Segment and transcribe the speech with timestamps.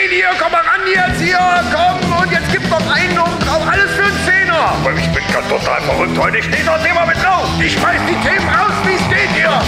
[0.00, 1.38] stehen hier, komm mal ran jetzt hier,
[1.72, 4.72] komm und jetzt gib noch einen oben drauf, alles für einen Zehner.
[4.80, 7.48] Aber ich bin ganz total verrückt heute, ich stehe das Thema mit drauf.
[7.62, 9.62] Ich schmeiß die Themen raus, wie es geht hier.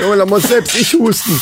[0.00, 1.40] Junge, da muss selbst ich husten.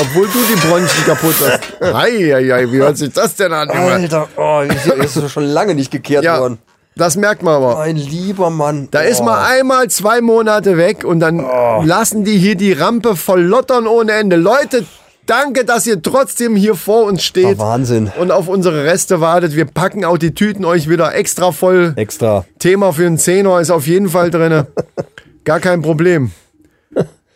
[0.00, 1.94] Obwohl du die Bronchien kaputt hast.
[1.94, 3.92] Eieiei, wie hört sich das denn an, Junge?
[3.92, 6.58] Alter, oh, ist ist schon lange nicht gekehrt Ja, worden.
[6.98, 7.76] Das merkt man aber.
[7.76, 8.88] Mein lieber Mann.
[8.90, 9.24] Da ist oh.
[9.24, 11.38] mal einmal zwei Monate weg und dann
[11.84, 14.36] lassen die hier die Rampe verlottern ohne Ende.
[14.36, 14.84] Leute,
[15.26, 18.10] danke, dass ihr trotzdem hier vor uns steht Oh, Wahnsinn.
[18.18, 19.56] und auf unsere Reste wartet.
[19.56, 21.94] Wir packen auch die Tüten euch wieder extra voll.
[21.96, 22.44] Extra.
[22.58, 24.64] Thema für einen Zehner ist auf jeden Fall drin.
[25.44, 26.32] Gar kein Problem.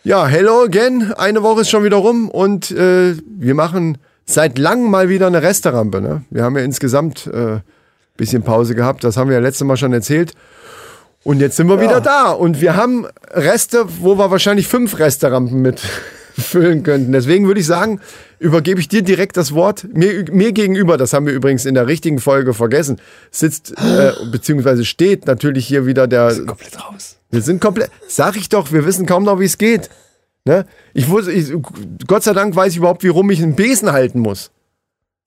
[0.05, 1.13] Ja, hello again.
[1.17, 5.43] Eine Woche ist schon wieder rum und äh, wir machen seit langem mal wieder eine
[5.43, 6.01] Resterampe.
[6.01, 6.25] Ne?
[6.29, 7.61] Wir haben ja insgesamt äh,
[8.17, 9.05] bisschen Pause gehabt.
[9.05, 10.33] Das haben wir ja letztes Mal schon erzählt.
[11.25, 12.31] Und jetzt sind wir wieder da.
[12.31, 15.81] Und wir haben Reste, wo wir wahrscheinlich fünf Resterampen mit
[16.33, 17.13] füllen könnten.
[17.13, 18.01] Deswegen würde ich sagen,
[18.39, 19.87] übergebe ich dir direkt das Wort.
[19.93, 23.01] Mir, mir gegenüber, das haben wir übrigens in der richtigen Folge vergessen,
[23.31, 26.35] sitzt, äh, beziehungsweise steht natürlich hier wieder der.
[26.45, 27.17] Komplett raus.
[27.31, 27.91] Wir sind komplett.
[28.09, 29.91] Sag ich doch, wir wissen kaum noch, wie es geht.
[30.45, 30.67] Ne?
[30.93, 31.53] Ich wusste, ich,
[32.07, 34.51] Gott sei Dank weiß ich überhaupt, wie rum ich einen Besen halten muss.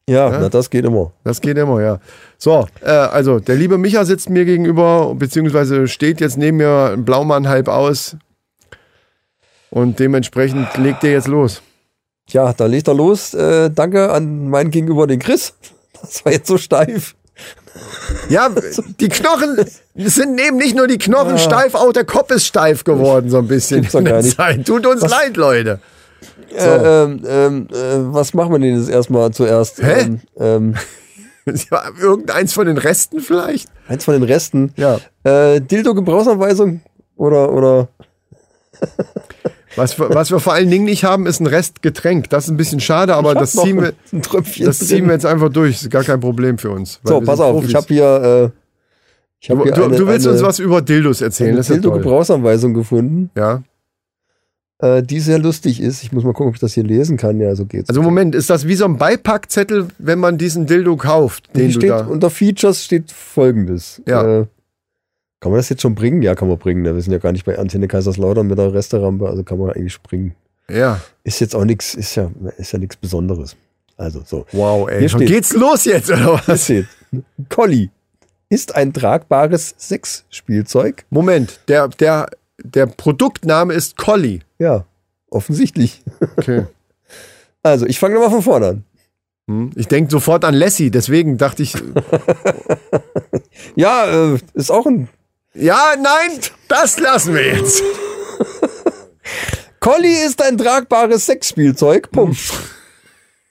[0.07, 1.11] Ja, na, das geht immer.
[1.23, 1.99] Das geht immer, ja.
[2.37, 7.05] So, äh, also der liebe Micha sitzt mir gegenüber, beziehungsweise steht jetzt neben mir ein
[7.05, 8.15] Blaumann halb aus.
[9.71, 11.61] Und dementsprechend legt er jetzt los.
[12.29, 13.33] Ja, da legt er los.
[13.33, 15.53] Äh, danke an meinen Gegenüber, den Chris.
[16.01, 17.15] Das war jetzt so steif.
[18.29, 18.49] Ja,
[18.99, 23.29] die Knochen sind eben nicht nur die Knochen steif, auch der Kopf ist steif geworden,
[23.29, 23.81] so ein bisschen.
[23.81, 24.35] Gibt's doch gar nicht.
[24.35, 24.65] Zeit.
[24.67, 25.79] Tut uns leid, Leute.
[26.55, 29.81] Äh, ähm, ähm, äh, was machen wir denn jetzt erstmal zuerst?
[29.83, 30.01] Hä?
[30.01, 30.75] Ähm, ähm,
[31.71, 33.69] Ja, irgendeins von den Resten vielleicht?
[33.87, 34.73] eins von den Resten.
[34.77, 34.99] Ja.
[35.23, 36.81] Äh, Dildo-Gebrauchsanweisung
[37.17, 37.89] oder, oder
[39.75, 42.29] Was wir, was wir vor allen Dingen nicht haben, ist ein Restgetränk.
[42.29, 44.87] Das ist ein bisschen schade, aber das ziehen, wir, das drin.
[44.87, 45.75] ziehen wir jetzt einfach durch.
[45.75, 46.99] Ist gar kein Problem für uns.
[47.03, 47.69] So, pass auf, Profis.
[47.69, 48.59] ich habe hier, äh,
[49.41, 51.61] ich hab Du, hier du, eine, du willst eine, uns was über Dildos erzählen, eine.
[51.63, 53.61] Dildo-Gebrauchsanweisung gefunden, Ja.
[54.79, 56.03] Äh, die sehr lustig ist.
[56.03, 57.39] Ich muss mal gucken, ob ich das hier lesen kann.
[57.39, 57.89] Ja, so geht's.
[57.89, 61.73] Also Moment, ist das wie so ein Beipackzettel, wenn man diesen Dildo kauft, den Hier
[61.73, 62.05] du steht, da...
[62.07, 64.01] unter Features steht folgendes.
[64.07, 64.41] Ja.
[64.41, 64.45] Äh,
[65.41, 66.21] kann man das jetzt schon bringen?
[66.21, 66.83] Ja, kann man bringen.
[66.83, 70.01] Wir sind ja gar nicht bei Antenne Kaiserslautern mit der Resterampe, also kann man eigentlich
[70.01, 70.33] bringen.
[70.69, 70.99] Ja.
[71.23, 73.55] Ist jetzt auch nichts, ist ja, ist ja nichts Besonderes.
[73.97, 74.45] Also so.
[74.51, 74.99] Wow, ey.
[74.99, 76.63] Hier Schon steht- geht's los jetzt, oder Hier was?
[76.63, 76.87] steht,
[77.49, 77.91] Colli
[78.49, 81.05] ist ein tragbares Sexspielzeug.
[81.09, 82.27] Moment, der, der,
[82.61, 84.39] der Produktname ist Collie.
[84.59, 84.85] Ja,
[85.29, 86.01] offensichtlich.
[86.37, 86.65] Okay.
[87.63, 88.83] Also, ich fange nochmal von vorne an.
[89.47, 89.71] Hm.
[89.75, 91.73] Ich denke sofort an Lassie, deswegen dachte ich,
[93.75, 95.09] Ja, äh, ist auch ein.
[95.55, 97.81] ja, nein, das lassen wir jetzt.
[99.79, 102.11] Colli ist ein tragbares Sexspielzeug.
[102.11, 102.37] Punkt.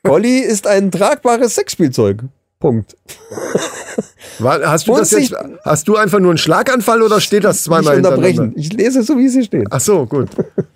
[0.05, 2.23] Colli ist ein tragbares Sexspielzeug.
[2.65, 2.97] Punkt.
[4.41, 8.07] Hast, du das jetzt, hast du einfach nur einen Schlaganfall oder steht das zweimal Nicht
[8.07, 8.53] unterbrechen.
[8.57, 9.67] Ich lese so, wie es hier steht.
[9.71, 10.31] Ach so, gut.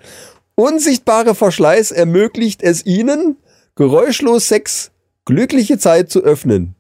[0.55, 3.37] Unsichtbare Verschleiß ermöglicht es Ihnen,
[3.75, 4.93] geräuschlos Sex
[5.25, 6.77] glückliche Zeit zu öffnen.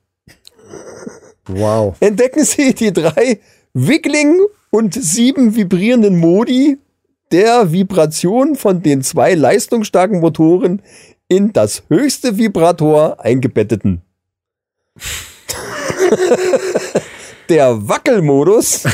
[1.46, 1.96] Wow.
[2.00, 3.40] Entdecken Sie die drei
[3.72, 4.38] Wiggling
[4.70, 6.78] und sieben vibrierenden Modi
[7.32, 10.82] der Vibration von den zwei leistungsstarken Motoren
[11.28, 14.02] in das höchste Vibrator eingebetteten.
[17.48, 18.84] Der Wackelmodus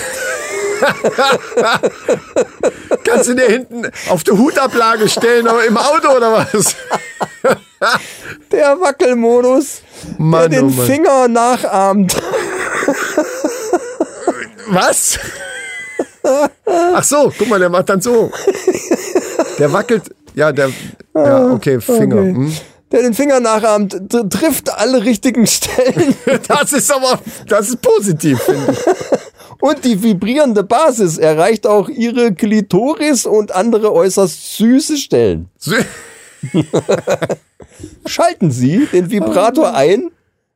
[3.04, 6.74] Kannst du dir hinten auf die Hutablage stellen, aber im Auto oder was?
[8.50, 9.82] Der Wackelmodus,
[10.18, 10.82] Mann, der den oh.
[10.82, 12.16] Finger nachahmt.
[14.68, 15.18] Was?
[16.66, 18.32] Ach so, guck mal, der macht dann so.
[19.58, 20.04] Der wackelt.
[20.34, 20.70] Ja, der.
[21.14, 22.16] Ja, okay, Finger.
[22.16, 22.34] Okay.
[22.34, 22.56] Hm.
[22.94, 26.14] Der den Finger nachahmt, tr- trifft alle richtigen Stellen
[26.48, 27.18] Das ist aber.
[27.48, 28.78] Das ist positiv, finde ich.
[29.60, 35.48] und die vibrierende Basis erreicht auch ihre Klitoris und andere äußerst süße Stellen.
[35.60, 35.84] Sü-
[38.06, 40.10] Schalten Sie den Vibrator ein,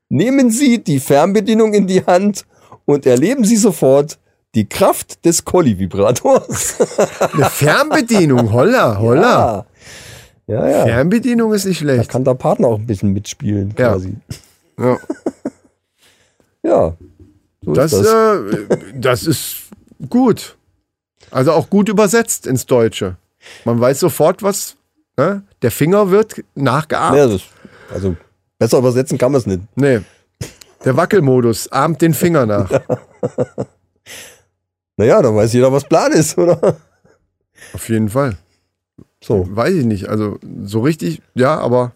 [0.09, 2.45] nehmen Sie die Fernbedienung in die Hand
[2.85, 4.19] und erleben Sie sofort
[4.55, 6.77] die Kraft des Colli-Vibrators.
[7.35, 9.23] Eine Fernbedienung, holla, holla.
[9.23, 9.67] Ja,
[10.49, 10.69] ja.
[10.69, 10.85] ja.
[10.85, 12.11] Fernbedienung ist nicht Da schlecht.
[12.11, 13.91] kann der Partner auch ein bisschen mitspielen, Ja.
[13.93, 14.17] quasi.
[14.79, 14.97] Ja.
[16.65, 16.97] Ja.
[17.65, 18.53] So Das, ist das.
[18.53, 19.57] Äh, das ist
[20.11, 20.57] gut.
[21.31, 23.17] Also auch gut übersetzt ins Deutsche.
[23.65, 24.77] Man weiß sofort, was.
[25.17, 25.43] Ne?
[25.63, 27.17] Der Finger wird nachgeahmt.
[27.17, 27.43] Ja, das,
[27.93, 28.17] also
[28.59, 29.63] besser übersetzen kann man es nicht.
[29.77, 30.01] Nee.
[30.85, 32.71] Der Wackelmodus ahmt den Finger nach.
[34.97, 36.77] Naja, da weiß jeder, was Plan ist, oder?
[37.73, 38.37] Auf jeden Fall.
[39.29, 39.47] So.
[39.55, 40.09] Weiß ich nicht.
[40.09, 41.93] Also so richtig, ja, aber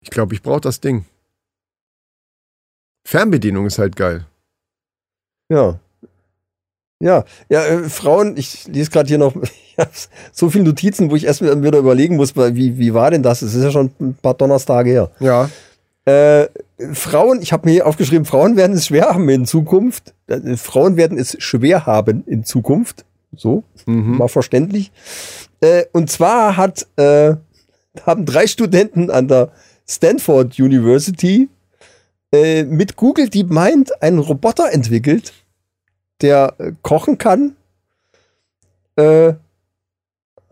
[0.00, 1.04] ich glaube, ich brauche das Ding.
[3.06, 4.26] Fernbedienung ist halt geil.
[5.48, 5.78] Ja.
[7.02, 9.34] Ja, ja, äh, Frauen, ich lese gerade hier noch
[10.32, 13.40] so viele Notizen, wo ich erst wieder überlegen muss, wie, wie war denn das?
[13.40, 15.10] Es ist ja schon ein paar Donnerstage her.
[15.20, 15.48] Ja.
[16.06, 16.48] Äh,
[16.92, 20.12] Frauen, ich habe mir hier aufgeschrieben, Frauen werden es schwer haben in Zukunft.
[20.26, 23.04] Äh, Frauen werden es schwer haben in Zukunft.
[23.36, 24.16] So, Mhm.
[24.18, 24.90] mal verständlich.
[25.60, 27.34] Äh, und zwar hat, äh,
[28.04, 29.52] haben drei Studenten an der
[29.88, 31.48] Stanford University
[32.32, 35.32] äh, mit Google DeepMind einen Roboter entwickelt,
[36.20, 37.56] der äh, kochen kann.
[38.96, 39.34] Äh,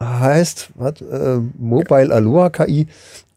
[0.01, 1.01] heißt, was?
[1.01, 2.87] Äh, Mobile Aloha KI.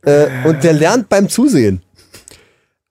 [0.04, 1.84] Und der lernt beim Zusehen.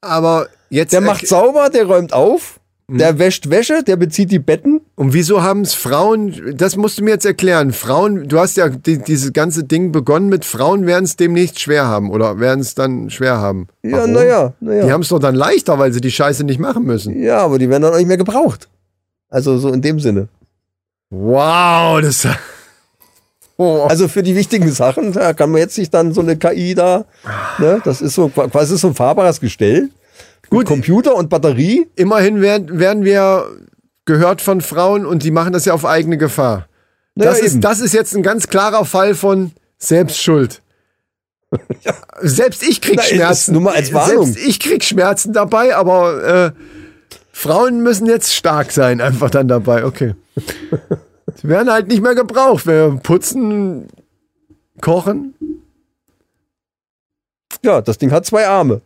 [0.00, 0.92] Aber jetzt.
[0.92, 2.59] Der macht sauber, der räumt auf,
[2.98, 4.80] der wäscht Wäsche, der bezieht die Betten.
[4.96, 7.72] Und wieso haben es Frauen, das musst du mir jetzt erklären.
[7.72, 11.86] Frauen, du hast ja die, dieses ganze Ding begonnen mit Frauen werden es demnächst schwer
[11.86, 13.68] haben oder werden es dann schwer haben.
[13.82, 14.90] Ja, naja, Die naja.
[14.90, 17.20] haben es doch dann leichter, weil sie die Scheiße nicht machen müssen.
[17.22, 18.68] Ja, aber die werden dann auch nicht mehr gebraucht.
[19.28, 20.28] Also so in dem Sinne.
[21.10, 22.26] Wow, das.
[23.62, 23.84] Oh.
[23.90, 27.04] Also für die wichtigen Sachen, da kann man jetzt sich dann so eine KI da,
[27.58, 29.90] ne, das ist so quasi so ein fahrbares Gestell.
[30.50, 30.66] Gut.
[30.66, 31.88] Computer und Batterie.
[31.96, 33.46] Immerhin werden, werden wir
[34.04, 36.66] gehört von Frauen und die machen das ja auf eigene Gefahr.
[37.14, 40.62] Naja, Das, ist, das ist jetzt ein ganz klarer Fall von Selbstschuld.
[42.20, 43.52] Selbst ich krieg Na, Schmerzen.
[43.52, 44.26] nur mal als Warnung.
[44.26, 46.52] Selbst ich krieg Schmerzen dabei, aber äh,
[47.32, 49.84] Frauen müssen jetzt stark sein, einfach dann dabei.
[49.84, 50.14] Okay.
[51.36, 52.66] Sie werden halt nicht mehr gebraucht.
[52.66, 53.86] Wir putzen,
[54.80, 55.34] kochen.
[57.62, 58.80] Ja, das Ding hat zwei Arme.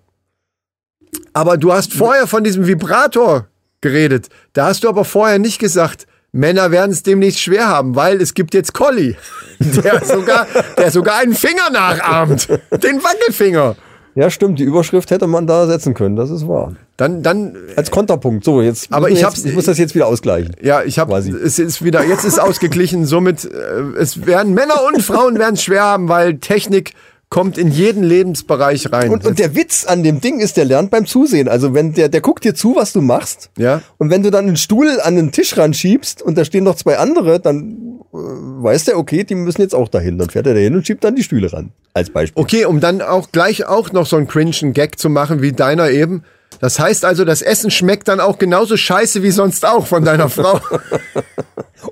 [1.33, 3.47] Aber du hast vorher von diesem Vibrator
[3.81, 4.29] geredet.
[4.53, 8.35] Da hast du aber vorher nicht gesagt, Männer werden es demnächst schwer haben, weil es
[8.35, 9.17] gibt jetzt Colli,
[9.61, 10.47] der sogar,
[10.77, 12.49] der sogar einen Finger nachahmt.
[12.49, 13.77] Den Wackelfinger.
[14.17, 16.75] Ja, stimmt, die Überschrift hätte man da setzen können, das ist wahr.
[16.97, 18.45] Dann, dann, Als Konterpunkt.
[18.45, 20.55] So, jetzt Aber ich jetzt, ich muss das jetzt wieder ausgleichen.
[20.63, 23.05] ja, ich habe, es ist wieder, jetzt ist ausgeglichen.
[23.05, 26.93] Somit, äh, es werden Männer und Frauen werden es schwer haben, weil Technik
[27.29, 29.11] kommt in jeden Lebensbereich rein.
[29.11, 31.49] Und, und der Witz an dem Ding ist, der lernt beim Zusehen.
[31.49, 33.51] Also wenn der, der guckt dir zu, was du machst.
[33.59, 36.77] ja, Und wenn du dann einen Stuhl an den Tisch ranschiebst und da stehen noch
[36.77, 40.19] zwei andere, dann äh, weiß der, okay, die müssen jetzt auch dahin.
[40.19, 41.73] Dann fährt er dahin und schiebt dann die Stühle ran.
[41.93, 42.41] Als Beispiel.
[42.41, 45.91] Okay, um dann auch gleich auch noch so einen cringen Gag zu machen wie deiner
[45.91, 46.23] eben.
[46.61, 50.29] Das heißt also, das Essen schmeckt dann auch genauso scheiße wie sonst auch von deiner
[50.29, 50.61] Frau.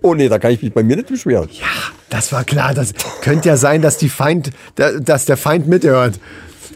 [0.00, 1.49] Oh nee, da kann ich mich bei mir nicht beschweren.
[2.09, 2.73] Das war klar.
[2.73, 6.19] Das könnte ja sein, dass die Feind, da- dass der Feind mithört.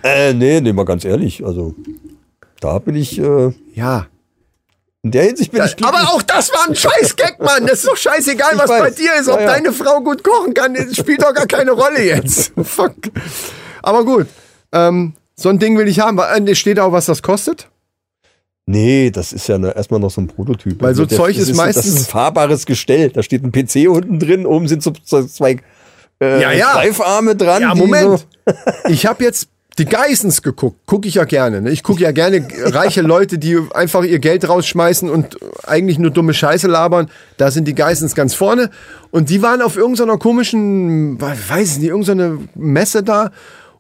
[0.03, 1.45] Äh, nee, nee, mal ganz ehrlich.
[1.45, 1.75] Also,
[2.61, 4.07] da bin ich, äh, Ja.
[5.03, 5.99] in der Hinsicht bin ich glücklich.
[5.99, 7.67] Aber auch das war ein scheiß Gag, Mann.
[7.67, 8.95] Das ist doch scheißegal, Ich was bei weiß.
[8.97, 9.29] dir ist.
[9.29, 9.53] Ob Ja, ja.
[9.55, 12.53] deine Frau gut kochen kann, das spielt doch gar keine Rolle jetzt.
[12.63, 12.95] Fuck.
[13.83, 14.27] Aber gut.
[14.73, 16.19] Ähm, so ein Ding will ich haben.
[16.19, 17.69] Äh, Steht auch, was das kostet?
[18.69, 20.83] Nee, das ist ja ne, erstmal noch so ein Prototyp.
[20.83, 23.11] Weil so Zeug das ist so- meistens- Das ist ein fahrbares Gestell.
[23.11, 25.59] Da steht ein PC unten drin, oben sind so, zwei
[26.21, 26.73] äh, Ja, ja.
[26.73, 27.63] Greifarme dran.
[27.63, 28.19] Ja, Moment.
[28.47, 28.53] So,
[28.89, 29.49] Ich habe jetzt
[29.79, 30.79] die Geissens geguckt.
[30.87, 31.61] Gucke ich ja gerne.
[31.61, 31.71] Ne?
[31.71, 35.37] Ich gucke ja gerne reiche Leute, die einfach ihr Geld rausschmeißen und
[35.67, 37.09] eigentlich nur dumme Scheiße labern.
[37.37, 38.71] Da sind die Geissens ganz vorne.
[39.11, 43.31] Und die waren auf irgendeiner komischen, weiß ich nicht, irgendeine Messe da.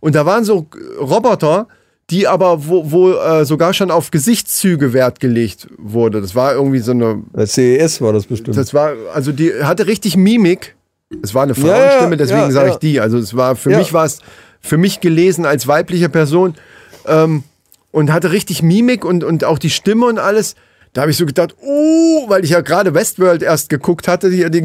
[0.00, 0.66] Und da waren so
[1.00, 1.66] Roboter,
[2.10, 6.20] die aber, wo, wo äh, sogar schon auf Gesichtszüge Wert gelegt wurde.
[6.20, 8.56] Das war irgendwie so eine CES war das bestimmt.
[8.56, 10.76] das war, also die hatte richtig Mimik.
[11.22, 12.78] Es war eine Ja, Frauenstimme, ja, deswegen ja, sage ich ja.
[12.80, 13.00] die.
[13.00, 13.78] Also es war, für Ja.
[13.78, 14.20] mich war es,
[14.60, 16.54] für mich gelesen als weibliche Person
[17.06, 17.42] ähm,
[17.90, 20.54] und hatte richtig Mimik und, und auch die Stimme und alles.
[20.92, 24.48] Da habe ich so gedacht, oh, weil ich ja gerade Westworld erst geguckt hatte, hier
[24.48, 24.62] die,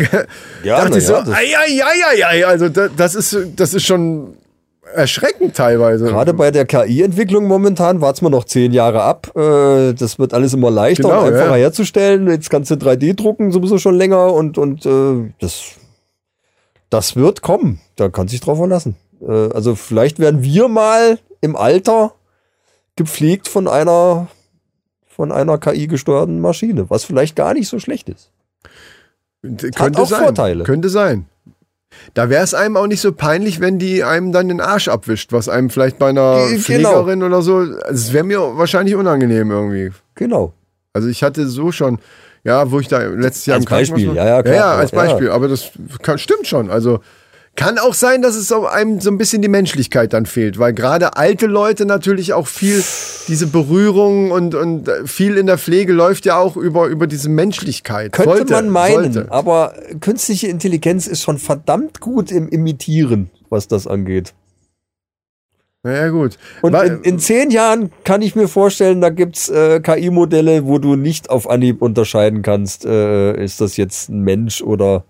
[0.64, 2.46] Ja, dachte ich so, ja, das- ei, ei, ei, ei, ei.
[2.46, 4.36] also da, das ist, das ist schon
[4.94, 6.06] erschreckend teilweise.
[6.06, 9.32] Gerade bei der KI-Entwicklung momentan warten wir noch zehn Jahre ab.
[9.36, 11.64] Äh, Das wird alles immer leichter Genau, und einfacher ja.
[11.64, 12.28] herzustellen.
[12.28, 15.62] Jetzt kannst du 3D drucken, sowieso schon länger und, und äh, das,
[16.90, 17.80] das wird kommen.
[17.96, 18.96] Da kann sich drauf verlassen.
[19.22, 22.14] Äh, Also vielleicht werden wir mal im Alter
[22.96, 24.28] gepflegt von einer
[25.08, 28.32] von einer KI-gesteuerten Maschine, was vielleicht gar nicht so schlecht ist.
[29.76, 30.20] könnte auch sein.
[30.34, 30.90] Könnte Vorteile.
[30.90, 31.26] sein.
[32.14, 35.32] Da wäre es einem auch nicht so peinlich, wenn die einem dann den Arsch abwischt,
[35.34, 36.90] was einem vielleicht bei einer Ge- genau.
[36.90, 37.58] Pflegerin oder so.
[37.58, 39.92] Also es wäre mir wahrscheinlich unangenehm irgendwie.
[40.16, 40.54] Genau.
[40.94, 42.00] Also ich hatte so schon,
[42.44, 44.16] ja, wo ich da letztes Jahr Als Beispiel, war.
[44.16, 44.98] ja, ja, klar, ja, aber- als ja.
[44.98, 45.30] Beispiel.
[45.30, 45.72] Aber das
[46.02, 46.70] kann, stimmt schon.
[46.70, 47.00] Also
[47.56, 51.18] kann auch sein, dass es einem so ein bisschen die Menschlichkeit dann fehlt, weil gerade
[51.18, 52.82] alte Leute natürlich auch viel
[53.28, 58.12] diese Berührung und, und viel in der Pflege läuft ja auch über, über diese Menschlichkeit.
[58.12, 59.32] Könnte sollte, man meinen, sollte.
[59.32, 64.34] aber künstliche Intelligenz ist schon verdammt gut im Imitieren, was das angeht.
[65.84, 66.38] Naja, gut.
[66.62, 70.96] Und in, in zehn Jahren kann ich mir vorstellen, da gibt's äh, KI-Modelle, wo du
[70.96, 75.06] nicht auf Anhieb unterscheiden kannst, äh, ist das jetzt ein Mensch oder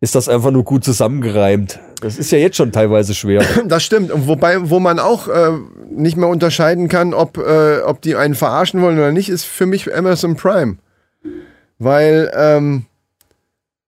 [0.00, 1.80] ist das einfach nur gut zusammengereimt.
[2.00, 3.42] Das ist ja jetzt schon teilweise schwer.
[3.66, 4.12] Das stimmt.
[4.12, 5.50] Und wobei, wo man auch äh,
[5.90, 9.66] nicht mehr unterscheiden kann, ob, äh, ob die einen verarschen wollen oder nicht, ist für
[9.66, 10.76] mich Amazon Prime.
[11.78, 12.84] Weil, ähm,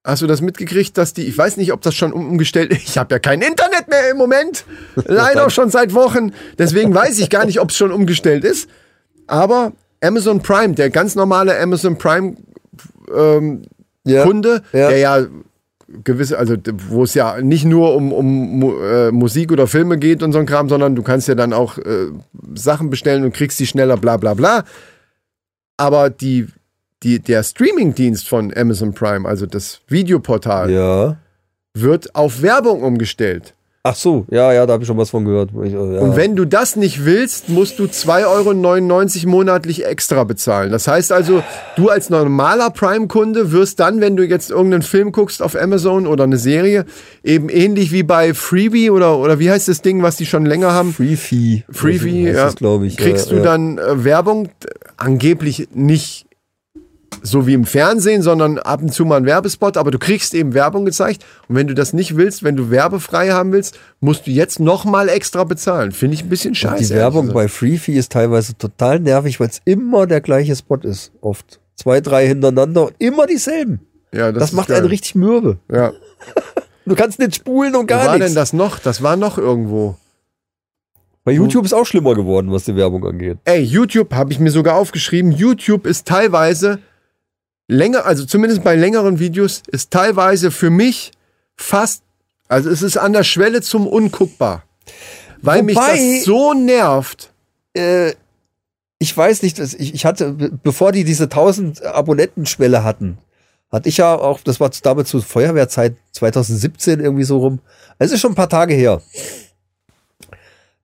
[0.05, 2.83] hast du das mitgekriegt, dass die, ich weiß nicht, ob das schon um- umgestellt ist.
[2.89, 4.65] Ich habe ja kein Internet mehr im Moment.
[5.05, 6.33] Leider schon seit Wochen.
[6.59, 8.69] Deswegen weiß ich gar nicht, ob es schon umgestellt ist.
[9.29, 12.35] Aber Amazon Prime, der ganz normale Amazon Prime
[13.15, 13.63] ähm,
[14.05, 14.25] Ja.
[14.25, 14.89] Kunde, Ja.
[14.89, 15.27] der ja
[16.05, 16.57] gewisse, also
[16.89, 20.47] wo es ja nicht nur um, um äh, Musik oder Filme geht und so ein
[20.47, 22.07] Kram, sondern du kannst ja dann auch äh,
[22.55, 24.65] Sachen bestellen und kriegst die schneller, bla bla bla.
[25.77, 26.47] Aber die,
[27.03, 31.17] die, der Streaming-Dienst von Amazon Prime, also das Videoportal, Ja.
[31.75, 33.55] wird auf Werbung umgestellt.
[33.83, 35.53] Ach so, ja, ja, da habe ich schon was von gehört.
[35.65, 36.01] Ich, äh, ja.
[36.03, 40.71] Und wenn du das nicht willst, musst du 2,99 Euro monatlich extra bezahlen.
[40.71, 41.43] Das heißt also,
[41.77, 46.25] du als normaler Prime-Kunde wirst dann, wenn du jetzt irgendeinen Film guckst auf Amazon oder
[46.25, 46.85] eine Serie,
[47.25, 50.73] eben ähnlich wie bei Freebie oder, oder wie heißt das Ding, was die schon länger
[50.73, 50.93] haben?
[50.93, 51.65] Freebie,
[52.29, 52.99] heißt ja, glaube ich.
[52.99, 53.45] kriegst ja, du ja.
[53.45, 54.51] dann äh, Werbung,
[54.99, 56.27] angeblich nicht
[57.23, 60.55] so wie im Fernsehen, sondern ab und zu mal ein Werbespot, aber du kriegst eben
[60.55, 64.31] Werbung gezeigt und wenn du das nicht willst, wenn du werbefrei haben willst, musst du
[64.31, 65.93] jetzt nochmal extra bezahlen.
[65.93, 66.77] Finde ich ein bisschen scheiße.
[66.77, 67.35] Die ehrlich Werbung gesagt.
[67.35, 71.13] bei Freefee ist teilweise total nervig, weil es immer der gleiche Spot ist.
[71.21, 71.61] Oft.
[71.77, 73.81] Zwei, drei hintereinander und immer dieselben.
[74.13, 74.79] ja, Das, ist macht geil.
[74.79, 75.59] einen richtig mürbe.
[75.73, 75.93] Ja.
[76.87, 78.35] Du kannst nicht spulen und Wo gar war denn nichts.
[78.35, 78.81] das noch?
[78.81, 79.97] Das war noch irgendwo.
[81.23, 83.39] Bei YouTube ist auch schlimmer geworden, was die Werbung angeht.
[83.45, 85.31] Ey, YouTube habe ich mir sogar aufgeschrieben.
[85.31, 86.79] YouTube ist teilweise
[87.71, 91.13] länger, also zumindest bei längeren Videos, ist teilweise für mich
[91.57, 92.03] fast,
[92.49, 94.65] also es ist an der Schwelle zum unguckbar.
[95.43, 97.33] Weil mich Wobei- das so nervt.
[97.75, 98.13] Äh,
[98.99, 103.17] ich weiß nicht, dass ich, ich hatte, be- bevor die diese 1000 Abonnentenschwelle hatten,
[103.73, 107.61] hatte ich ja auch, das war damals zur Feuerwehrzeit 2017 irgendwie so rum.
[107.99, 109.01] Es ist schon ein paar Tage her.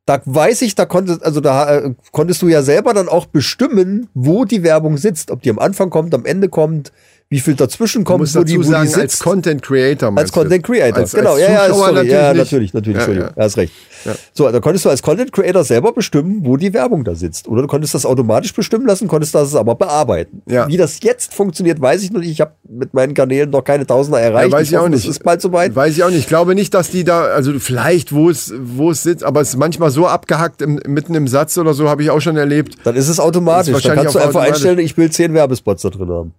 [0.07, 4.09] Da weiß ich, da konntest, also da äh, konntest du ja selber dann auch bestimmen,
[4.15, 6.93] wo die Werbung sitzt, ob die am Anfang kommt, am Ende kommt,
[7.29, 9.01] wie viel dazwischen kommt, musst wo die, dazu wo die sagen, sitzt.
[9.01, 10.09] als Content Creator.
[10.09, 10.41] Als meinst du?
[10.41, 11.33] Content Creator, Als- genau.
[11.33, 13.43] als ja, ja, sorry, ja, natürlich natürlich, natürlich, Ja, Entschuldigung, ja.
[13.45, 13.73] hast recht.
[14.33, 17.49] So, da konntest du als Content Creator selber bestimmen, wo die Werbung da sitzt.
[17.49, 20.43] Oder du konntest das automatisch bestimmen lassen, konntest das aber bearbeiten.
[20.49, 20.69] Ja.
[20.69, 22.31] Wie das jetzt funktioniert, weiß ich noch nicht.
[22.31, 24.53] Ich habe mit meinen Kanälen noch keine Tausender erreicht.
[24.53, 25.05] Ja, weiß ich auch hoffe, nicht.
[25.05, 25.75] Das ist bald soweit.
[25.75, 26.21] Weiß ich auch nicht.
[26.21, 29.49] Ich glaube nicht, dass die da, also vielleicht, wo es, wo es sitzt, aber es
[29.49, 32.77] ist manchmal so abgehackt im, mitten im Satz oder so, habe ich auch schon erlebt.
[32.85, 33.75] Dann ist es automatisch.
[33.75, 36.35] Ist Dann kannst du auch einfach einstellen, ich will zehn Werbespots da drin haben.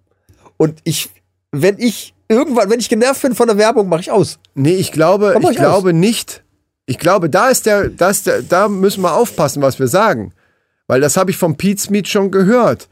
[0.58, 1.08] Und ich,
[1.52, 4.38] wenn ich irgendwann, wenn ich genervt bin von der Werbung, mache ich aus.
[4.54, 6.42] Nee, ich glaube, ich euch glaube nicht.
[6.84, 10.32] Ich glaube, da ist der, da ist der, da müssen wir aufpassen, was wir sagen.
[10.86, 12.88] Weil das habe ich vom Pete Smith schon gehört.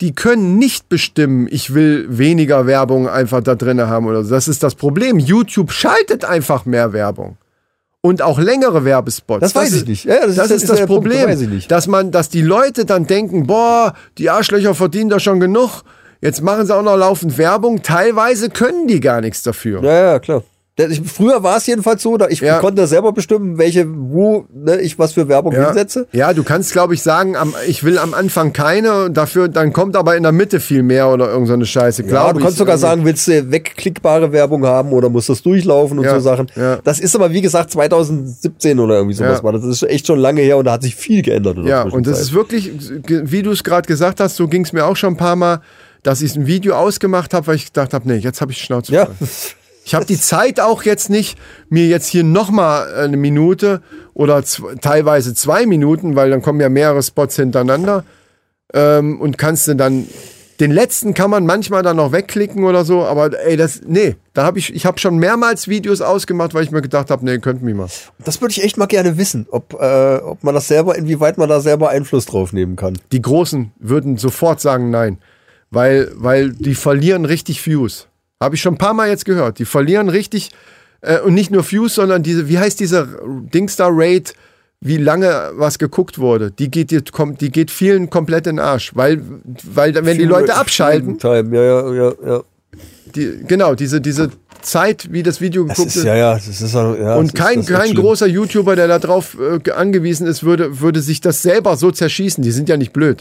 [0.00, 4.30] Die können nicht bestimmen, ich will weniger Werbung einfach da drin haben oder so.
[4.30, 5.18] Das ist das Problem.
[5.18, 7.36] YouTube schaltet einfach mehr Werbung.
[8.02, 9.40] Und auch längere Werbespots.
[9.42, 10.04] Das weiß ich nicht.
[10.06, 11.28] Ja, das das, ist- ist, das Punkt, Problem.
[11.28, 11.70] ich nicht.
[11.70, 15.82] Dass man, dass die Leute dann denken, boah, die Arschlöcher verdienen da schon genug.
[16.20, 17.82] Jetzt machen sie auch noch laufend Werbung.
[17.82, 19.82] Teilweise können die gar nichts dafür.
[19.82, 20.42] Ja, ja, klar.
[21.04, 22.58] Früher war es jedenfalls so, ich Ja.
[22.58, 26.06] konnte selber bestimmen, welche, wo ne, ich was für Werbung Ja, hinsetze.
[26.12, 29.94] ja du kannst, glaube ich, sagen, am, ich will am Anfang keine, dafür, dann kommt
[29.94, 32.02] aber in der Mitte viel mehr oder irgend so eine Scheiße.
[32.04, 35.98] Ja, glaub du kannst sogar sagen, willst du wegklickbare Werbung haben oder muss das durchlaufen
[35.98, 36.46] und Ja, so Sachen.
[36.56, 36.78] ja.
[36.82, 39.44] Das ist aber, wie gesagt, 2017 oder irgendwie sowas Ja.
[39.44, 39.52] war.
[39.52, 41.58] Das ist echt schon lange her und da hat sich viel geändert.
[41.64, 42.70] Ja, und das ist wirklich,
[43.06, 45.60] wie du es gerade gesagt hast, so ging es mir auch schon ein paar Mal,
[46.02, 48.92] dass ich ein Video ausgemacht habe, weil ich gedacht habe, nee, jetzt habe ich Schnauze
[48.92, 49.08] Ja.
[49.84, 51.38] Ich habe die Zeit auch jetzt nicht,
[51.68, 53.82] mir jetzt hier nochmal eine Minute
[54.14, 54.44] oder
[54.80, 58.04] teilweise zwei Minuten, weil dann kommen ja mehrere Spots hintereinander
[58.72, 60.06] ähm, und kannst du dann
[60.60, 64.44] den letzten kann man manchmal dann noch wegklicken oder so, aber ey, das nee, da
[64.44, 67.62] habe ich ich habe schon mehrmals Videos ausgemacht, weil ich mir gedacht habe, nee, könnt
[67.62, 67.88] mich mal.
[68.24, 71.48] das würde ich echt mal gerne wissen, ob, äh, ob man das selber, inwieweit man
[71.48, 72.98] da selber Einfluss drauf nehmen kann.
[73.10, 75.18] Die großen würden sofort sagen nein,
[75.70, 78.06] weil weil die verlieren richtig Views.
[78.40, 79.58] Habe ich schon ein paar Mal jetzt gehört.
[79.58, 80.50] Die verlieren richtig
[81.02, 83.08] äh, und nicht nur Views, sondern diese wie heißt diese
[83.54, 84.32] Dingstar Rate
[84.82, 88.64] wie lange was geguckt wurde, die geht, dir- kommt, die geht vielen komplett in den
[88.64, 89.20] Arsch, weil,
[89.74, 91.54] weil wenn die Leute abschalten, Time.
[91.54, 92.42] Ja, ja, ja, ja.
[93.14, 94.30] die, genau, diese, diese
[94.62, 97.34] Zeit, wie das Video Das geguckt ist, ja, ja, das ist ja, ja und das
[97.46, 98.00] kein, ist, das kein schlimm.
[98.02, 102.42] großer YouTuber, der darauf äh, angewiesen ist, würde, würde sich das selber so zerschießen.
[102.42, 103.20] Die sind ja nicht blöd.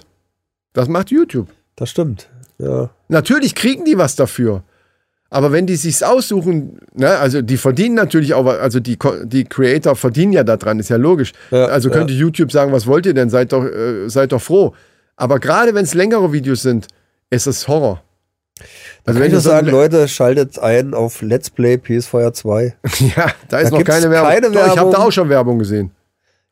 [0.71, 1.49] Das macht YouTube.
[1.75, 2.29] Das stimmt.
[2.59, 2.89] Ja.
[3.07, 4.63] Natürlich kriegen die was dafür.
[5.31, 9.95] Aber wenn die sich's aussuchen, ne, also die verdienen natürlich auch, also die, die Creator
[9.95, 11.33] verdienen ja daran, ist ja logisch.
[11.51, 13.29] Ja, also könnte YouTube sagen, was wollt ihr denn?
[13.29, 14.73] Seid doch, äh, seid doch froh.
[15.15, 16.87] Aber gerade wenn es längere Videos sind,
[17.29, 18.01] ist es Horror.
[19.05, 22.75] Also wenn ich so sagen, Leute, schaltet ein auf Let's Play PS4 2.
[23.15, 24.29] Ja, da ist Da noch keine Werbung.
[24.29, 24.91] keine Doch, ich habe Werbung.
[24.93, 25.91] da auch schon Werbung gesehen.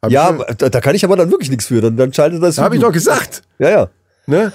[0.01, 1.81] Hab Ja, da, da kann ich aber dann wirklich nichts für.
[1.81, 2.57] Dann, dann schaltet das.
[2.59, 3.41] habe ich doch gesagt.
[3.59, 3.89] Ja, ja.
[4.27, 4.51] Ne?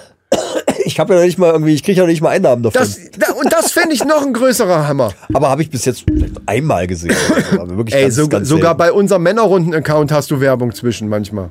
[0.84, 2.80] Ich habe ja nicht mal irgendwie, ich kriege ja nicht mal Einnahmen davon.
[2.80, 5.12] Das, da, und das fände ich noch ein größerer Hammer.
[5.32, 6.04] aber habe ich bis jetzt
[6.46, 7.14] einmal gesehen.
[7.58, 8.78] Also, wirklich Ey, ganz, so, ganz sogar selten.
[8.78, 11.50] bei unserem Männerrunden-Account hast du Werbung zwischen manchmal.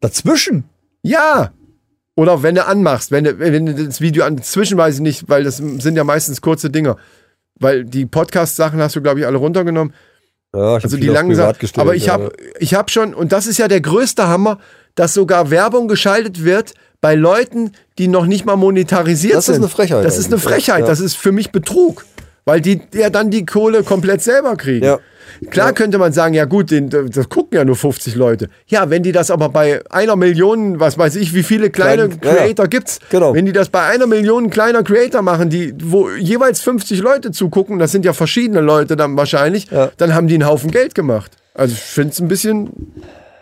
[0.00, 0.64] dazwischen.
[1.02, 1.52] Ja.
[2.16, 5.56] Oder wenn du anmachst, wenn du, wenn du das Video an, zwischenweise nicht, weil das
[5.56, 6.96] sind ja meistens kurze Dinger.
[7.58, 9.94] Weil die Podcast-Sachen hast du, glaube ich, alle runtergenommen.
[10.54, 12.14] Ja, ich Also die gestellt, Aber ich ja.
[12.14, 14.58] habe ich hab schon, und das ist ja der größte Hammer,
[14.94, 19.64] dass sogar Werbung geschaltet wird bei Leuten, die noch nicht mal monetarisiert Das ist sind.
[19.64, 20.48] eine Frechheit Das ist eine ja.
[20.48, 20.80] Frechheit.
[20.80, 20.86] Ja.
[20.86, 22.04] Das ist für mich Betrug.
[22.46, 24.84] Weil die ja dann die Kohle komplett selber kriegen.
[24.84, 24.98] Ja.
[25.50, 28.48] Klar könnte man sagen, ja gut, den, das gucken ja nur 50 Leute.
[28.66, 32.18] Ja, wenn die das aber bei einer Million, was weiß ich, wie viele kleine Klein-
[32.24, 32.36] ja, ja.
[32.46, 33.34] Creator gibt's, Genau.
[33.34, 37.78] wenn die das bei einer Million kleiner Creator machen, die, wo jeweils 50 Leute zugucken,
[37.78, 39.90] das sind ja verschiedene Leute dann wahrscheinlich, Ja.
[39.98, 41.32] dann haben die einen Haufen Geld gemacht.
[41.54, 42.70] Also ich finde es ein bisschen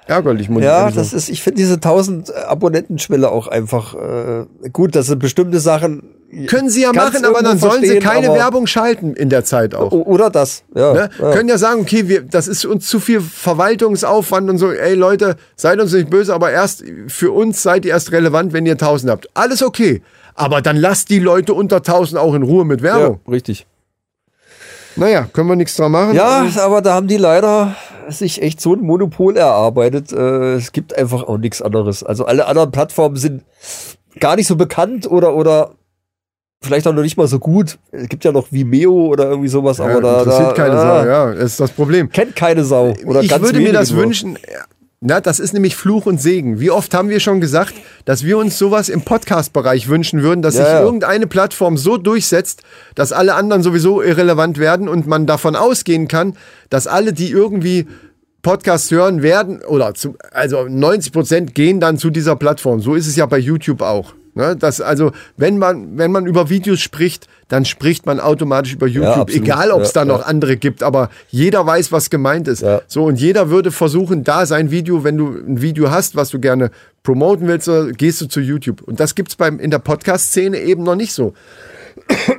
[0.08, 1.18] ärgerlich, muss ich Ja, ehrlich das sagen.
[1.18, 6.14] ist, ich finde diese 1000 Abonnentenschwelle auch einfach äh, gut, das sind bestimmte Sachen.
[6.46, 9.92] Können sie ja machen, aber dann sollen sie keine Werbung schalten in der Zeit auch.
[9.92, 10.92] Oder das, ja.
[10.92, 11.10] Ne?
[11.18, 11.30] ja.
[11.32, 14.70] Können ja sagen, okay, wir, das ist uns zu viel Verwaltungsaufwand und so.
[14.70, 18.66] Ey Leute, seid uns nicht böse, aber erst für uns seid ihr erst relevant, wenn
[18.66, 19.28] ihr 1000 habt.
[19.34, 20.02] Alles okay.
[20.34, 23.20] Aber dann lasst die Leute unter 1000 auch in Ruhe mit ja, Werbung.
[23.28, 23.66] richtig.
[24.98, 26.14] Naja, können wir nichts dran machen.
[26.14, 27.76] Ja, aber da haben die leider
[28.08, 30.12] sich echt so ein Monopol erarbeitet.
[30.12, 32.02] Äh, es gibt einfach auch nichts anderes.
[32.02, 33.44] Also alle anderen Plattformen sind
[34.18, 35.72] gar nicht so bekannt oder oder
[36.62, 37.78] vielleicht auch noch nicht mal so gut.
[37.92, 40.80] Es gibt ja noch Vimeo oder irgendwie sowas, Ja, aber da, interessiert da keine ah,
[40.80, 41.06] Sau.
[41.08, 42.10] Ja, das ist das Problem.
[42.10, 42.94] kennt keine Sau.
[43.04, 44.02] Oder ich würde mir das nur.
[44.02, 44.38] wünschen.
[45.00, 46.58] Na, das ist nämlich Fluch und Segen.
[46.58, 50.56] Wie oft haben wir schon gesagt, dass wir uns sowas im Podcast-Bereich wünschen würden, dass
[50.56, 50.82] Ja, sich ja.
[50.82, 52.62] irgendeine Plattform so durchsetzt,
[52.96, 56.36] dass alle anderen sowieso irrelevant werden und man davon ausgehen kann,
[56.68, 57.86] dass alle, die irgendwie
[58.42, 62.80] Podcasts hören werden, oder zu, also 90 Prozent gehen dann zu dieser Plattform.
[62.80, 64.14] So ist es ja bei YouTube auch.
[64.38, 64.56] Ne?
[64.56, 69.16] Das, also, wenn man, wenn man über Videos spricht, dann spricht man automatisch über YouTube.
[69.16, 69.42] absolut.
[69.44, 70.26] Egal, ob es Ja, da noch ja.
[70.26, 72.62] andere gibt, aber jeder weiß, was gemeint ist.
[72.62, 72.80] Ja.
[72.86, 76.38] So, und jeder würde versuchen, da sein Video, wenn du ein Video hast, was du
[76.38, 76.70] gerne
[77.02, 78.80] promoten willst, gehst du zu YouTube.
[78.82, 81.34] Und das gibt's beim, in der Podcast-Szene eben noch nicht so.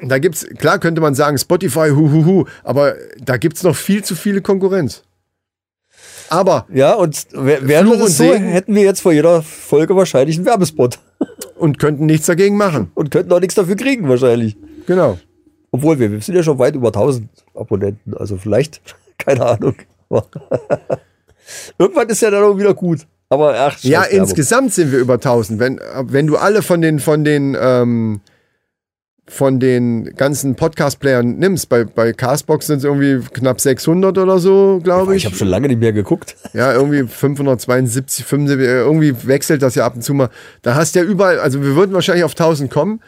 [0.04, 4.04] Da gibt's, klar könnte man sagen, Spotify, hu, hu, hu, aber da gibt's noch viel
[4.06, 5.04] zu viele Konkurrenz.
[6.30, 9.96] Aber, Ja, und wär- wäre Fluch und das so, hätten wir jetzt vor jeder Folge
[9.96, 11.00] wahrscheinlich einen Werbespot
[11.60, 12.92] und könnten nichts dagegen machen.
[12.96, 14.58] und könnten auch nichts dafür kriegen wahrscheinlich.
[14.88, 15.20] Genau.
[15.72, 18.82] Obwohl wir, wir sind ja schon weit über 1000 Abonnenten, also vielleicht,
[19.18, 19.76] keine Ahnung.
[21.78, 23.06] Irgendwann ist ja dann auch wieder gut.
[23.30, 24.20] Aber ach, scheiß Ja, Werbung.
[24.20, 25.60] insgesamt sind wir über 1000.
[25.60, 28.22] Wenn, wenn du alle von den, von den, ähm,
[29.30, 34.80] von den ganzen Podcast-Playern nimmst, bei, bei Castbox sind es irgendwie knapp 600 oder so,
[34.84, 35.26] glaube Ich ich.
[35.28, 36.36] habe schon lange nicht mehr geguckt.
[36.54, 40.30] Ja, irgendwie 572, 75, äh, irgendwie wechselt das ja ab und zu mal.
[40.64, 43.02] Da hast du ja überall, also wir würden wahrscheinlich auf 1000 kommen.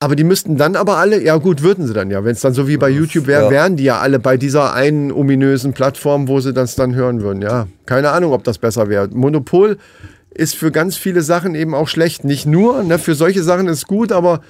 [0.00, 2.22] Aber die müssten dann aber alle, ja gut, würden sie dann ja.
[2.24, 3.50] Wenn es dann so wie bei YouTube wäre, Ja.
[3.50, 7.42] wären die ja alle bei dieser einen ominösen Plattform, wo sie das dann hören würden.
[7.42, 9.08] Ja, keine Ahnung, ob das besser wäre.
[9.08, 9.76] Monopol
[10.30, 12.22] ist für ganz viele Sachen eben auch schlecht.
[12.22, 14.40] Nicht nur, ne, für solche Sachen ist es gut, aber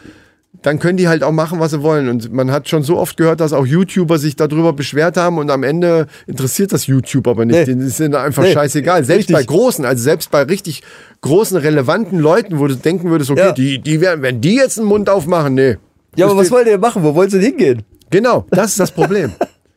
[0.63, 2.09] dann können die halt auch machen, was sie wollen.
[2.09, 5.51] Und man hat schon so oft gehört, dass auch YouTuber sich darüber beschwert haben und
[5.51, 7.57] am Ende interessiert das YouTube aber nicht.
[7.59, 7.65] Nee.
[7.65, 8.53] Denen ist einfach Nee.
[8.53, 9.05] scheißegal.
[9.05, 9.37] Selbst Richtig.
[9.37, 10.83] bei großen, also selbst bei richtig
[11.21, 13.53] großen, relevanten Leuten, wo du denken würdest, okay, Ja.
[13.53, 15.77] die, die werden, wenn die jetzt einen Mund aufmachen, nee.
[16.17, 17.05] Ja, aber was wollt ihr machen?
[17.05, 17.83] Wo wollen sie denn hingehen?
[18.11, 19.33] Genau, das ist das Problem.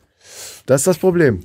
[0.66, 1.42] das ist das Problem.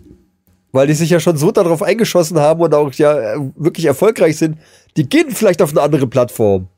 [0.72, 4.56] Weil die sich ja schon so darauf eingeschossen haben und auch ja wirklich erfolgreich sind.
[4.96, 6.68] Die gehen vielleicht auf eine andere Plattform.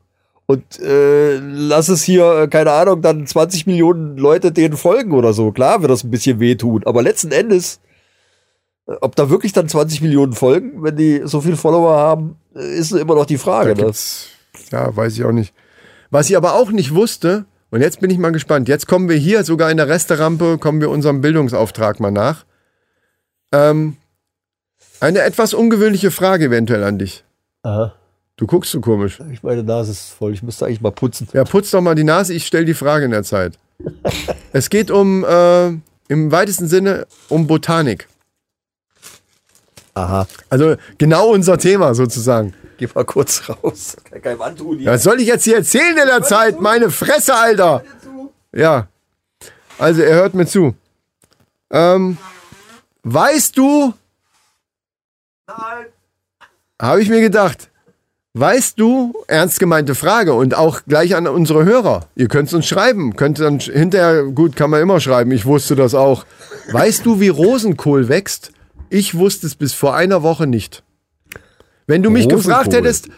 [0.49, 5.31] Und äh, lass es hier, äh, keine Ahnung, dann 20 Millionen Leute denen folgen oder
[5.31, 5.51] so.
[5.51, 6.81] Klar wird das ein bisschen wehtun.
[6.87, 7.81] Aber letzten Endes,
[8.87, 12.79] äh, ob da wirklich dann 20 Millionen folgen, wenn die so viele Follower haben, äh,
[12.79, 13.75] ist immer noch die Frage.
[13.75, 13.91] Da Ne?
[14.71, 15.53] ja, weiß ich auch nicht.
[16.09, 19.17] Was ich aber auch nicht wusste, und jetzt bin ich mal gespannt, jetzt kommen wir
[19.17, 22.45] hier sogar in der Resterampe, kommen wir unserem Bildungsauftrag mal nach.
[23.51, 23.97] Ähm,
[24.99, 27.23] eine etwas ungewöhnliche Frage eventuell an dich.
[27.61, 27.93] Aha.
[28.39, 29.19] Du guckst so komisch.
[29.33, 30.33] Ich meine Nase ist voll.
[30.33, 31.27] Ich müsste eigentlich mal putzen.
[31.33, 33.59] Ja, putz doch mal die Nase, ich stell die Frage in der Zeit.
[34.53, 35.67] Es geht um, äh,
[36.07, 38.07] im weitesten Sinne, um Botanik.
[39.93, 40.25] Aha.
[40.49, 42.53] Also genau unser Thema sozusagen.
[42.77, 43.97] Geh mal kurz raus.
[44.09, 44.89] Kann keinem antun hier.
[44.89, 46.61] Was soll ich jetzt hier erzählen in der Zeit?
[46.61, 47.83] Meine Fresse, Alter!
[48.53, 48.87] Ja.
[49.77, 50.75] Also, er hört mir zu.
[51.71, 52.17] Ähm,
[53.03, 53.93] weißt du.
[55.45, 55.87] Nein.
[56.81, 57.69] Habe ich mir gedacht.
[58.33, 62.05] Weißt du, ernst gemeinte Frage und auch gleich an unsere Hörer.
[62.15, 63.15] Ihr könnt es uns schreiben.
[63.15, 65.31] Könnt dann hinterher, gut, kann man immer schreiben.
[65.31, 66.25] Ich wusste das auch.
[66.71, 68.51] Weißt du, wie Rosenkohl wächst?
[68.89, 70.83] Ich wusste es bis vor einer Woche nicht.
[71.87, 72.77] Wenn du mich gefragt Rosenkohl.
[72.77, 73.09] hättest,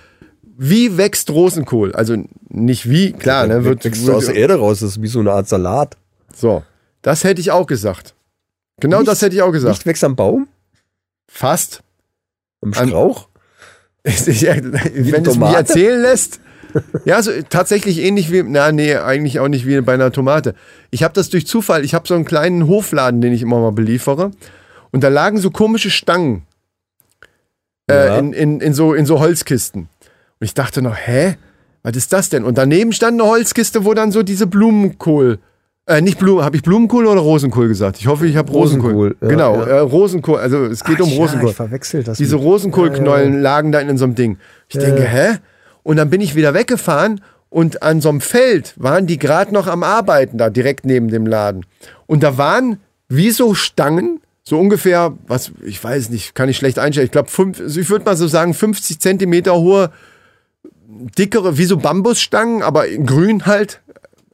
[0.57, 1.93] wie wächst Rosenkohl?
[1.93, 2.15] Also
[2.47, 5.19] nicht wie, klar, ne, wird, Wächst du aus der Erde raus, das ist wie so
[5.19, 5.97] eine Art Salat.
[6.33, 6.63] so.
[7.01, 8.13] Das hätte ich auch gesagt.
[8.79, 9.73] Genau das hätte ich auch gesagt.
[9.73, 10.47] Nicht wächst am Baum?
[11.27, 11.81] Fast.
[12.61, 13.27] Am Strauch?
[14.03, 16.39] Wenn es mich erzählen lässt.
[17.05, 20.55] Ja, so, tatsächlich ähnlich wie, na nee, eigentlich auch nicht wie bei einer Tomate.
[20.89, 23.73] Ich habe das durch Zufall, ich habe so einen kleinen Hofladen, den ich immer mal
[23.73, 24.31] beliefere.
[24.91, 26.43] Und da lagen so komische Stangen
[27.89, 28.17] äh, Ja.
[28.19, 29.81] in, in, in, so, in so Holzkisten.
[29.81, 31.35] Und ich dachte noch, hä?
[31.83, 32.43] Was ist das denn?
[32.43, 35.39] Und daneben stand eine Holzkiste, wo dann so diese Blumenkohl,
[35.91, 37.97] äh, nicht Blumen, habe ich Blumenkohl oder Rosenkohl gesagt?
[37.99, 38.91] Ich hoffe, ich habe Rosenkohl.
[38.91, 39.65] Rosenkohl, ja, genau, ja.
[39.65, 41.53] Äh, Rosenkohl, also es geht um Rosenkohl.
[41.53, 42.17] verwechsel das.
[42.17, 44.37] Diese Rosenkohlknollen lagen da in so einem Ding.
[44.69, 45.37] Ich denke, hä?
[45.83, 49.67] Und dann bin ich wieder weggefahren und an so einem Feld waren die gerade noch
[49.67, 51.65] am Arbeiten da, direkt neben dem Laden.
[52.07, 52.77] Und da waren
[53.09, 57.05] wie so Stangen, so ungefähr, was, ich weiß nicht, kann ich schlecht einstellen.
[57.05, 59.91] Ich glaube, ich würde mal so sagen, 50 Zentimeter hohe,
[61.17, 63.81] dickere, wie so Bambusstangen, aber in grün halt.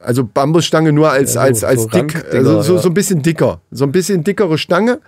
[0.00, 3.60] Also Bambusstange nur als, Ja, als, als so dick, also so, so ein bisschen dicker.
[3.70, 5.00] So ein bisschen dickere Stange.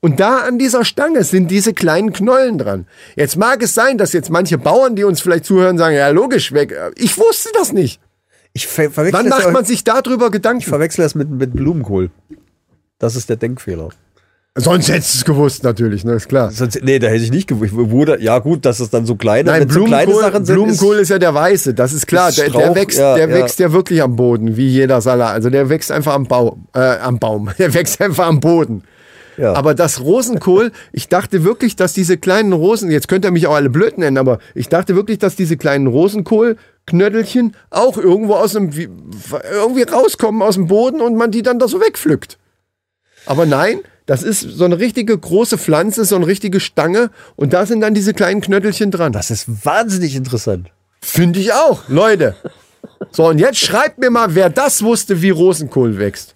[0.00, 2.86] Und da an dieser Stange sind diese kleinen Knollen dran.
[3.16, 6.52] Jetzt mag es sein, dass jetzt manche Bauern, die uns vielleicht zuhören, sagen, ja logisch,
[6.52, 6.74] weg.
[6.96, 8.00] Ich wusste das nicht.
[8.52, 10.60] Ich ver verwechsel, Wann macht man sich darüber Gedanken?
[10.60, 12.10] ich verwechsel das mit, mit Blumenkohl.
[12.98, 13.88] Das ist der Denkfehler.
[14.56, 16.52] Sonst hättest du es gewusst natürlich, ne, ist klar.
[16.52, 17.72] Sonst, nee, da hätte ich nicht gewusst.
[17.74, 20.54] Wurde, ja gut, dass es dann so kleine, Nein, so kleine Sachen sind.
[20.54, 22.28] Blumenkohl ist, ja der weiße, das ist klar.
[22.28, 23.34] ist Der, der Strauch, wächst, ja, der ja.
[23.34, 25.32] wächst ja wirklich am Boden, wie jeder Salat.
[25.32, 27.50] Also der wächst einfach am Baum, äh, am Baum.
[27.58, 28.84] Der wächst einfach am Boden.
[29.36, 29.54] Ja.
[29.54, 33.54] Aber das Rosenkohl, ich dachte wirklich, dass diese kleinen Rosen, jetzt könnt ihr mich auch
[33.56, 38.76] alle blöd nennen, aber ich dachte wirklich, dass diese kleinen Rosenkohlknödelchen auch irgendwo aus dem,
[38.76, 38.88] wie-
[39.52, 42.38] irgendwie rauskommen aus dem Boden und man die dann da so wegpflückt.
[43.26, 47.66] Aber nein, das ist so eine richtige große Pflanze, so eine richtige Stange und da
[47.66, 49.12] sind dann diese kleinen Knödelchen dran.
[49.12, 50.70] das ist wahnsinnig interessant.
[51.00, 52.36] Finde ich auch, Leute.
[53.10, 56.34] So, und jetzt schreibt mir mal, wer das wusste, wie Rosenkohl wächst.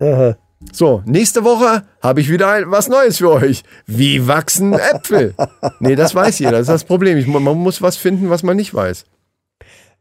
[0.00, 0.36] Aha.
[0.72, 3.62] So, nächste Woche habe ich wieder ein, was Neues für euch.
[3.86, 5.34] Wie wachsen Äpfel?
[5.78, 6.52] Nee, das weiß jeder.
[6.52, 7.16] Das ist das Problem.
[7.16, 9.04] Ich, man muss was finden, was man nicht weiß.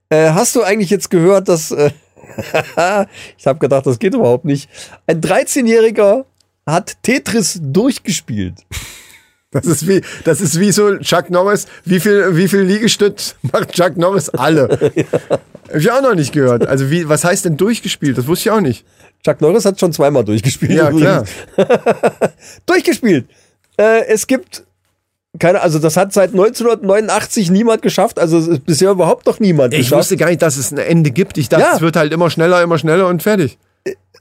[0.10, 1.72] Äh, hast du eigentlich jetzt gehört, dass.
[1.72, 1.92] Äh,
[3.38, 4.70] ich habe gedacht, das geht überhaupt nicht.
[5.06, 6.26] Ein 13-Jähriger
[6.68, 8.56] hat Tetris durchgespielt.
[9.52, 11.66] Das ist wie, das ist wie so Chuck Norris.
[11.86, 14.30] Wie viel, wie viel Liegestütz macht Chuck Norris?
[14.30, 14.68] Alle.
[15.70, 16.68] Hab ich auch noch nicht gehört.
[16.68, 18.18] Also wie, was heißt denn durchgespielt?
[18.18, 18.86] Das wusste ich auch nicht.
[19.26, 20.72] Chuck Norris hat schon zweimal durchgespielt.
[20.74, 21.24] Ja, klar.
[22.66, 23.26] durchgespielt.
[23.78, 24.64] Äh, es gibt
[25.40, 28.20] keine, also das hat seit 1989 niemand geschafft.
[28.20, 30.00] Also bisher überhaupt noch niemand Ich geschafft.
[30.00, 31.38] wusste gar nicht, dass es ein Ende gibt.
[31.38, 31.76] Ich dachte, Ja.
[31.76, 33.58] es wird halt immer schneller, immer schneller und fertig.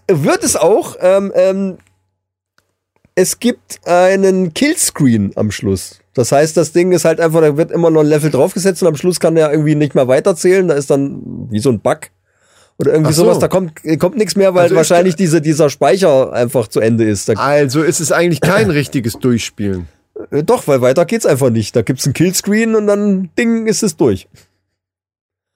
[0.09, 0.96] Wird es auch.
[1.00, 1.78] Ähm, ähm,
[3.16, 5.98] es gibt einen Killscreen am Schluss.
[6.14, 8.88] Das heißt, das Ding ist halt einfach, da wird immer noch ein Level draufgesetzt und
[8.88, 10.68] am Schluss kann der irgendwie nicht mehr weiterzählen.
[10.68, 11.98] Da ist dann wie so ein Bug.
[12.79, 13.24] Oder irgendwie so.
[13.24, 17.05] sowas, da kommt, kommt nichts mehr, weil Also wahrscheinlich diese, dieser Speicher einfach zu Ende
[17.05, 17.29] ist.
[17.31, 19.88] Da, Also ist es eigentlich kein richtiges Durchspielen.
[20.31, 21.74] äh, doch, weil weiter geht's einfach nicht.
[21.74, 24.29] Da gibt's einen Killscreen und dann Ding ist es durch.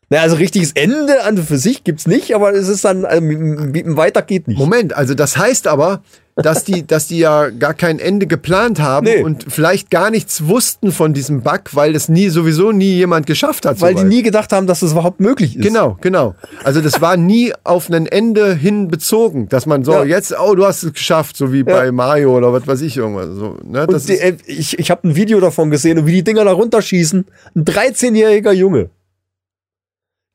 [0.09, 3.97] Na, also richtiges Ende an und für sich gibt's nicht, aber es ist dann, wie-
[3.97, 4.59] weiter geht nicht.
[4.59, 6.03] Moment, also das heißt aber,
[6.43, 9.23] dass die, dass die ja gar kein Ende geplant haben Nee.
[9.23, 13.67] und vielleicht gar nichts wussten von diesem Bug, weil das nie sowieso nie jemand geschafft
[13.67, 13.81] hat.
[13.81, 14.13] Weil die soweit.
[14.13, 15.63] nie gedacht haben, dass das überhaupt möglich ist.
[15.63, 16.35] Genau, genau.
[16.65, 20.05] Also das war nie auf ein Ende hin bezogen, dass man so Ja.
[20.05, 23.29] jetzt, oh, du hast es geschafft, so wie bei Mario oder was weiß ich irgendwas.
[23.37, 23.87] So, ne?
[23.87, 26.45] das die, ist, äh, ich ich habe ein Video davon gesehen und wie die Dinger
[26.45, 27.27] da runterschießen.
[27.57, 28.91] Ein 13-jähriger Junge.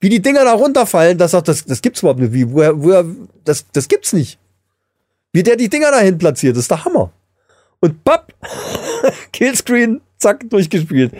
[0.01, 2.33] Wie die Dinger da runterfallen, das, sagt, das, das gibt's überhaupt nicht.
[2.33, 3.05] Wie, woher, woher,
[3.43, 4.37] das, das gibt's nicht.
[5.35, 7.11] Wie der die Dinger dahin platziert, das ist der Hammer.
[7.81, 8.31] Und papp,
[9.33, 11.11] Killscreen, zack, durchgespielt.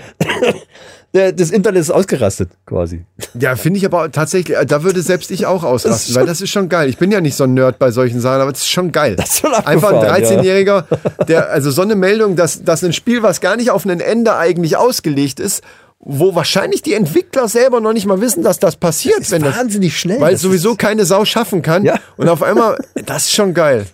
[1.12, 3.04] das Internet ist ausgerastet, quasi.
[3.38, 6.50] ja, finde ich aber tatsächlich, da würde selbst ich auch Das ausrasten, weil das ist
[6.50, 6.88] schon geil.
[6.88, 9.18] Ich bin ja nicht so ein Nerd bei solchen Sachen, aber das ist schon geil.
[9.18, 10.30] Das ist schon Einfach ein abgefahren, ja.
[10.30, 10.86] 13-Jähriger,
[11.28, 14.38] der, also so eine Meldung, dass, dass ein Spiel, was gar nicht auf ein Ende
[14.38, 15.62] eigentlich ausgelegt ist,
[16.00, 19.58] wo wahrscheinlich die Entwickler selber noch nicht mal wissen, dass das passiert, ist wenn das,
[19.58, 20.22] wahnsinnig schnell.
[20.22, 21.84] weil Das sowieso keine Sau schaffen kann.
[21.84, 21.96] Ja.
[22.16, 23.86] Und auf einmal, das ist schon geil.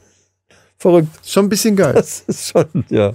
[0.82, 1.08] Verrückt.
[1.24, 1.94] Schon ein bisschen geil.
[1.94, 3.14] Das ist schon, ja.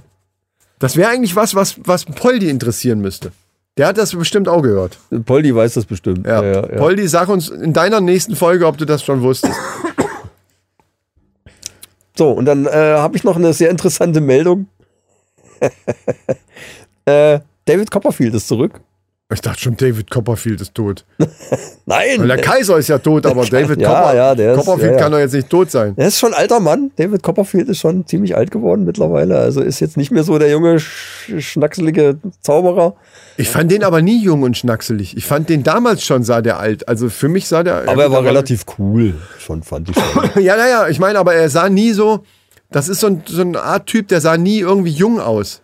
[0.79, 3.31] Das wäre eigentlich was, was, was Poldi interessieren müsste.
[3.77, 4.97] Der hat das bestimmt auch gehört.
[5.25, 6.25] Poldi weiß das bestimmt.
[6.25, 6.43] Ja.
[6.43, 6.77] ja, ja.
[6.77, 9.55] Poldi, sag uns in deiner nächsten Folge, ob du das schon wusstest.
[12.17, 14.67] So, und dann äh, habe ich noch eine sehr interessante Meldung.
[17.05, 18.81] äh, David Copperfield ist zurück.
[19.33, 21.03] Ich dachte schon, David Copperfield ist tot.
[21.85, 22.19] Nein!
[22.19, 24.95] Weil der Kaiser ist ja tot, aber David Ja, Copper, ja, der ist- Copperfield ja,
[24.97, 25.03] ja.
[25.03, 25.93] kann doch jetzt nicht tot sein.
[25.97, 26.91] Er ist schon ein alter Mann.
[26.95, 29.37] David Copperfield ist schon ziemlich alt geworden mittlerweile.
[29.37, 32.95] Also ist jetzt nicht mehr so der junge, sch schnackselige Zauberer.
[33.35, 35.17] Ich fand den aber nie jung und schnackselig.
[35.17, 36.87] Ich fand den damals schon, sah der alt.
[36.87, 37.89] Also für mich sah der.
[37.89, 39.13] Aber er war relativ cool.
[39.39, 40.29] Schon fand ich schon.
[40.43, 42.23] Ja, naja, ich meine, aber er sah nie so.
[42.71, 45.61] Das ist so, ein, so eine Art Typ, der sah nie irgendwie jung aus.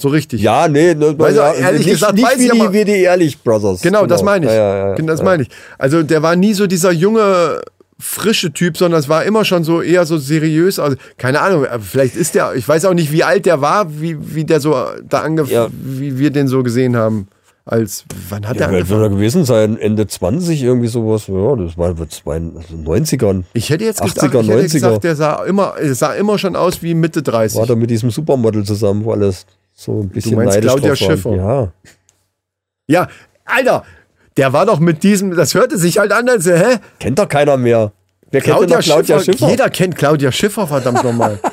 [0.00, 0.40] So richtig.
[0.40, 2.72] ja, nee, ne, Weiß ja, ich, ehrlich nicht, gesagt, nicht weiß wie, ich die, aber-
[2.72, 3.82] wie die Ehrlich Brothers.
[3.82, 4.52] Genau, das meine ich.
[4.52, 5.48] Ja, ja, Genau, das meine ich.
[5.78, 7.60] Also der war nie so dieser junge,
[7.98, 10.78] frische Typ, sondern es war immer schon so eher so seriös.
[10.78, 14.00] Also keine Ahnung, äh, vielleicht ist der, ich weiß auch nicht, wie alt der war,
[14.00, 14.74] wie, wie der so
[15.06, 17.28] da angefangen, wie wir den so gesehen haben.
[17.66, 19.02] Als, wann hat Ja, wie alt wird angefangen?
[19.02, 19.76] er gewesen sein?
[19.78, 21.26] Ende 20, irgendwie sowas.
[21.28, 23.44] Ja, das war wird zwei, also 90ern.
[23.52, 24.72] Ich hätte jetzt gesagt, 80er, ich hätte 90er.
[24.72, 27.58] gesagt, der sah immer, er sah immer schon aus wie Mitte 30.
[27.60, 29.44] War da mit diesem Supermodel zusammen, wo alles
[29.82, 30.94] so ein bisschen meinst neidisch Claudia.
[30.96, 31.34] Schiffer?
[31.36, 31.72] Ja.
[32.86, 33.08] Ja,
[33.44, 33.84] Alter,
[34.36, 36.76] der war doch mit diesem, das hörte sich halt an, als, hä?
[36.98, 37.92] Kennt doch keiner mehr.
[38.30, 39.48] Wer kennt Claudia, noch Claudia Schiffer, Schiffer?
[39.50, 41.38] Jeder kennt Claudia Schiffer, verdammt nochmal.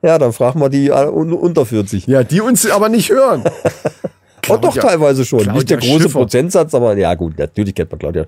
[0.00, 2.06] Ja, dann fragen wir die äh, un unter 40.
[2.06, 3.42] Ja, die uns aber nicht hören.
[4.50, 5.40] Oh, doch Claudia- teilweise schon.
[5.40, 6.20] Claudia Nicht der große Schiffer.
[6.20, 8.24] Prozentsatz, aber ja gut, natürlich kennt man Claudia.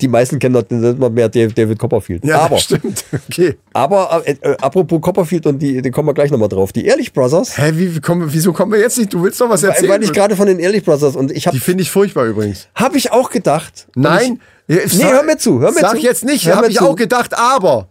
[0.00, 2.24] Die meisten kennen doch immer mehr David David Copperfield.
[2.24, 3.04] Ja, aber, stimmt.
[3.28, 3.56] Okay.
[3.72, 6.72] aber äh, äh, apropos Copperfield und die, den kommen wir gleich nochmal drauf.
[6.72, 9.12] Die Ehrlich Brothers, Hä, wie, wie kommen, wieso kommen wir jetzt nicht?
[9.12, 9.90] Du willst doch was weil, erzählen.
[9.90, 12.68] weil ich gerade von den Ehrlich Brothers und ich habe die finde ich furchtbar übrigens.
[12.76, 13.88] hab ich auch gedacht.
[13.96, 14.40] Nein.
[14.68, 16.02] Ja, Nee, hör mir zu, hör mir Sag zu.
[16.02, 16.84] jetzt nicht, habe ich zu.
[16.88, 17.88] auch gedacht, aber.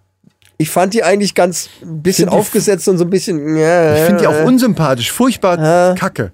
[0.59, 3.57] Ich, ich fand die eigentlich ganz ein bisschen die- aufgesetzt und so ein bisschen.
[3.57, 6.31] Ja, Ich finde die auch unsympathisch, furchtbar kacke.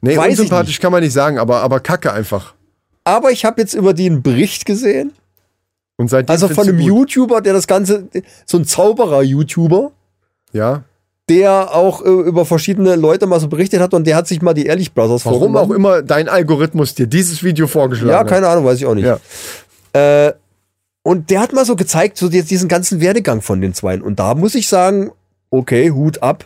[0.00, 0.80] Nee, ich unsympathisch nicht.
[0.80, 2.54] kann man nicht sagen, aber, aber kacke einfach.
[3.04, 5.12] Aber ich habe jetzt über die einen Bericht gesehen.
[5.96, 6.80] Und seitdem Also von einem.
[6.80, 8.08] YouTuber, der das Ganze,
[8.46, 9.90] so ein Zauberer-YouTuber,
[10.52, 10.82] Ja.
[11.28, 14.54] der auch äh, über verschiedene Leute mal so berichtet hat und der hat sich mal
[14.54, 18.28] die Ehrlich Brothers Warum auch immer dein Algorithmus dir dieses Video vorgeschlagen Ja, hat.
[18.28, 19.04] keine Ahnung, weiß ich auch nicht.
[19.06, 19.18] Ja.
[19.92, 20.32] Äh,
[21.02, 24.02] und der hat mal so gezeigt, so jetzt diesen ganzen Werdegang von den Zweien.
[24.02, 25.10] Und da muss ich sagen,
[25.50, 26.44] okay, Hut ab.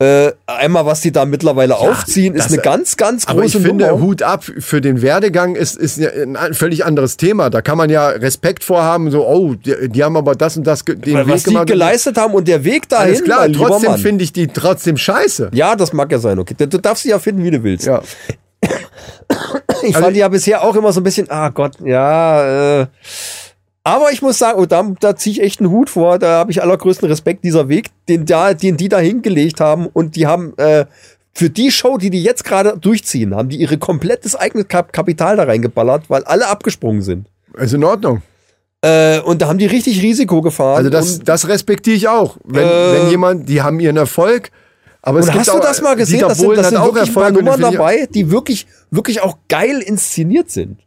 [0.00, 3.86] Äh, einmal, was die da mittlerweile aufziehen, ist eine ganz, ganz Aber ich große finde,
[3.86, 4.02] Nummer.
[4.02, 7.48] Hut ab für den Werdegang ist, ist ja ein völlig anderes Thema.
[7.48, 10.84] Da kann man ja Respekt vorhaben, so, oh, die, die haben aber das und das,
[10.84, 11.68] den Weil Weg was die gemacht.
[11.68, 15.50] geleistet haben und der Weg dahin, Alles klar, trotzdem finde ich die trotzdem scheiße.
[15.54, 16.54] Ja, das mag ja sein, okay.
[16.58, 17.86] Du, du darfst sie ja finden, wie du willst.
[17.86, 18.02] Ja.
[19.82, 22.86] Ich Also fand die ja bisher auch immer so ein bisschen, ah Gott, ja, äh.
[23.86, 26.50] Aber ich muss sagen, und da, da ziehe ich echt einen Hut vor, da habe
[26.50, 30.56] ich allergrößten Respekt, dieser Weg, den, da, den die da hingelegt haben und die haben
[30.56, 30.86] äh,
[31.34, 35.36] für die Show, die die jetzt gerade durchziehen, haben die ihre komplettes eigenes Kap Kapital
[35.36, 37.28] da reingeballert, weil alle abgesprungen sind.
[37.58, 38.22] Ist in Ordnung.
[38.80, 40.76] Äh, und da haben die richtig Risiko gefahren.
[40.78, 42.38] Also das, das respektiere ich auch.
[42.44, 44.50] Wenn, Äh, wenn jemand, die haben ihren Erfolg,
[45.02, 46.16] aber es und hast auch, du das mal gesehen?
[46.16, 47.38] Dieter Das sind, das sind auch wirklich ein paar Erfolg.
[47.40, 50.80] und den Nummern dabei, die wirklich, wirklich auch geil inszeniert sind.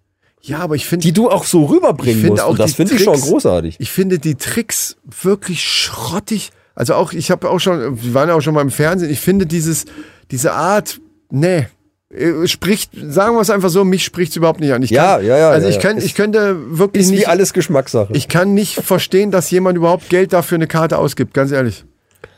[0.48, 2.42] Ja, aber ich finde, Die du auch so rüberbringen musst.
[2.42, 3.76] auch das die finde ich schon großartig.
[3.80, 6.52] ich finde die Tricks wirklich schrottig.
[6.76, 9.20] Also auch, ich habe auch schon, wir waren ja auch schon mal im Fernsehen, ich
[9.20, 9.86] finde dieses,
[10.32, 11.00] diese Art,
[11.32, 11.68] nee,
[12.14, 14.82] äh, spricht, sagen wir es einfach so, mich spricht es überhaupt nicht an.
[14.84, 17.22] Ich Ja, kann, ja, ja, Also ja, ich, kann, Ist- ich könnte wirklich Ist nicht,
[17.22, 18.14] wie alles Geschmackssache.
[18.14, 21.84] ich kann nicht verstehen, dass jemand überhaupt Geld dafür eine Karte ausgibt, ganz ehrlich.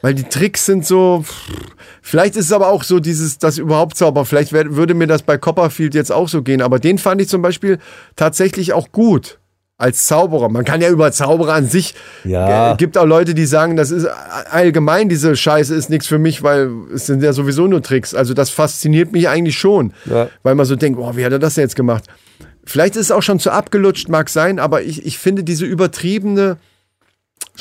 [0.01, 1.25] Weil die Tricks sind so,
[2.01, 4.25] vielleicht ist es aber auch so dieses, das überhaupt Zauber.
[4.25, 6.61] Vielleicht wär, würde mir das bei Copperfield jetzt auch so gehen.
[6.61, 7.79] Aber den fand ich zum Beispiel
[8.15, 9.39] tatsächlich auch gut.
[9.81, 10.49] Als Zauberer.
[10.49, 11.95] Man kann ja über Zauberer an sich.
[12.25, 12.73] Ja.
[12.73, 14.07] Äh, gibt auch Leute, die sagen, das ist
[14.51, 18.13] allgemein, diese Scheiße ist nichts für mich, weil es sind ja sowieso nur Tricks.
[18.13, 19.93] Also das fasziniert mich eigentlich schon.
[20.03, 20.27] Ja.
[20.43, 22.03] Weil man so denkt, oh, wie hat er das denn jetzt gemacht?
[22.65, 26.57] Vielleicht ist es auch schon zu abgelutscht, mag sein, aber ich, ich finde diese übertriebene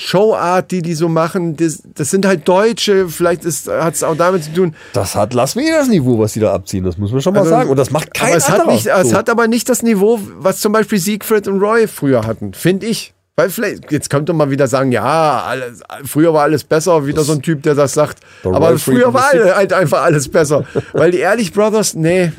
[0.01, 4.45] Showart, die die so machen, das, das sind halt Deutsche, vielleicht hat es auch damit
[4.45, 4.75] zu tun.
[4.93, 7.51] Das hat Las Vegas Niveau, was die da abziehen, das muss man schon mal Also,
[7.51, 7.71] sagen.
[7.71, 9.17] Und das macht kein aber es hat, nicht, es so.
[9.17, 13.15] hat aber nicht das Niveau, was zum Beispiel Siegfried und Roy früher hatten, finde ich.
[13.37, 17.35] Weil vielleicht, jetzt könnte man wieder sagen, ja, alles, früher war alles besser, wieder so
[17.35, 18.19] ein Typ, der das sagt.
[18.45, 20.65] Aber früher war halt einfach alles besser.
[20.93, 22.33] Weil die Ehrlich Brothers, nee,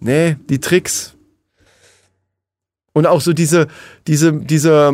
[0.00, 1.13] nee, die Tricks.
[2.96, 3.66] Und auch so diese,
[4.06, 4.92] diese, diese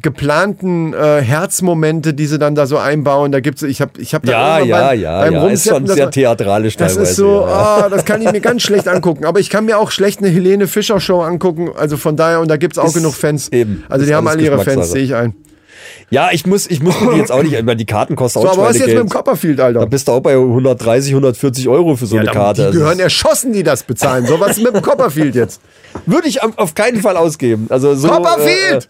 [0.00, 3.30] geplanten äh, Herzmomente, die sie dann da so einbauen.
[3.30, 5.46] Da gibt's, ich habe, ich habe da Ja, beim, ja, beim ja.
[5.48, 7.10] Ist schon das sehr theatralisch Das teilweise.
[7.10, 7.46] ist so, ja.
[7.84, 9.26] ah, das kann ich mir ganz schlecht angucken.
[9.26, 11.70] Aber ich kann mir auch schlecht eine Helene Fischer Show angucken.
[11.76, 13.50] Also von daher, und da gibt's auch Ist genug Fans.
[13.52, 13.84] eben.
[13.88, 15.34] Also die haben alle ihre Fans, sehe ich ein.
[16.12, 18.46] Ja, ich muss, ich muss mir die jetzt auch nicht, weil die Karten kosten So,
[18.48, 19.08] auch aber was ist jetzt mit dem.
[19.08, 19.86] Copperfield, Da Alter?
[19.86, 22.60] bist du auch bei 130, 140 Euro für so eine Ja, Karte.
[22.60, 24.26] Die Also gehören erschossen, die das bezahlen.
[24.26, 25.60] So was ist mit dem Copperfield jetzt.
[26.06, 27.66] Würde ich auf auf keinen Fall ausgeben.
[27.70, 28.84] Also so, Copperfield!
[28.84, 28.88] Äh,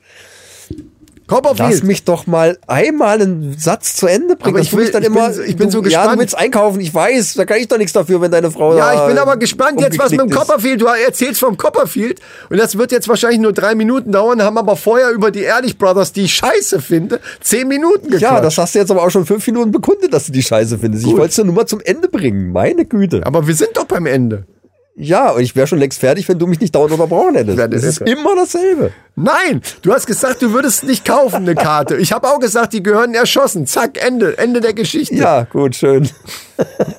[1.35, 1.71] Copperfield!
[1.71, 4.57] lass mich doch mal einmal einen Satz zu Ende bringen.
[4.57, 6.15] Aber ich will- mich dann ich bin immer, so- ich bin du, so Ja, gespannt.
[6.15, 8.95] du willst einkaufen, ich weiß, da kann ich doch nichts dafür, wenn deine Frau Ja,
[8.95, 10.37] ich bin aber gespannt jetzt, was mit dem ist.
[10.37, 10.81] Copperfield.
[10.81, 14.77] Du erzählst vom Copperfield und das wird jetzt wahrscheinlich nur drei Minuten dauern, haben aber
[14.77, 18.23] vorher über die Ehrlich Brothers, die ich scheiße finde, zehn Minuten gequatscht.
[18.23, 20.79] Ja, das hast du jetzt aber auch schon fünf Minuten bekundet, dass du die Scheiße
[20.79, 21.05] findest.
[21.05, 21.19] Ich Gut.
[21.21, 22.53] wollte es nur mal zum Ende bringen.
[22.53, 23.23] Meine Güte.
[23.25, 24.45] aber wir sind doch beim Ende.
[24.95, 27.59] Ja, und ich wäre schon längst fertig, wenn du mich nicht dauernd unterbrochen hättest.
[27.59, 28.93] Das ist immer dasselbe.
[29.17, 31.97] Nein, du hast gesagt, du würdest nicht kaufen, eine Karte.
[31.97, 33.67] Ich habe auch gesagt, die gehören erschossen.
[33.67, 34.37] Zack, Ende.
[34.37, 35.15] Ende der Geschichte.
[35.15, 36.09] Ja, gut, schön.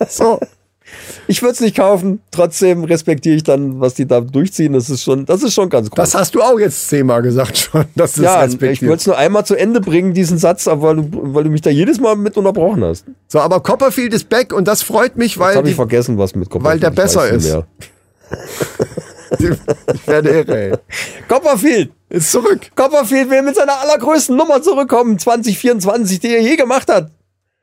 [0.10, 0.40] So.
[1.28, 2.22] Ich würde es nicht kaufen.
[2.32, 4.74] Trotzdem respektiere ich dann, was die da durchziehen.
[4.74, 5.96] Das ist schon, das ist schon ganz cool.
[5.96, 9.08] Das hast du auch jetzt zehnmal gesagt schon, dass du ja, das ich wollte es
[9.08, 12.00] nur einmal zu Ende bringen, diesen Satz, aber weil du, weil du mich da jedes
[12.00, 13.06] Mal mit unterbrochen hast.
[13.28, 16.36] So, aber Copperfield ist back und das freut mich, Jetzt weil habe ich vergessen, was
[16.36, 17.58] mit Copperfield weil der besser ist.
[19.94, 20.72] ich werde irre.
[20.72, 20.74] Ey.
[21.28, 21.92] Copperfield!
[22.10, 22.70] Ist zurück.
[22.76, 27.10] Copperfield will mit seiner allergrößten Nummer zurückkommen, 2024, die er je gemacht hat.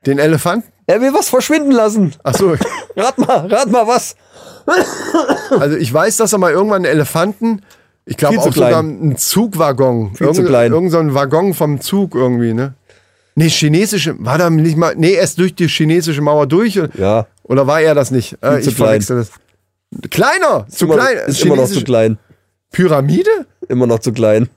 [0.07, 0.65] Den Elefant?
[0.91, 2.15] Er will was verschwinden lassen.
[2.25, 2.57] Ach so.
[2.97, 4.17] Rat mal, rat mal was.
[5.51, 7.63] Also ich weiß, dass er mal irgendwann einen Elefanten,
[8.07, 8.53] ich glaube auch klein.
[8.53, 10.73] sogar einen Zugwaggon, Viel zu klein.
[10.73, 12.75] irgend so ein Waggon vom Zug irgendwie, ne?
[13.37, 16.81] Nee, chinesische, war da nicht mal, nee, erst durch die chinesische Mauer durch.
[16.99, 17.27] Ja.
[17.45, 18.37] Oder war er das nicht?
[18.43, 19.31] Äh, ich verwechsel das.
[20.11, 21.19] Kleiner, zu immer, klein.
[21.27, 22.19] Ist immer noch zu klein.
[22.73, 23.31] Pyramide?
[23.69, 24.49] Immer noch zu klein.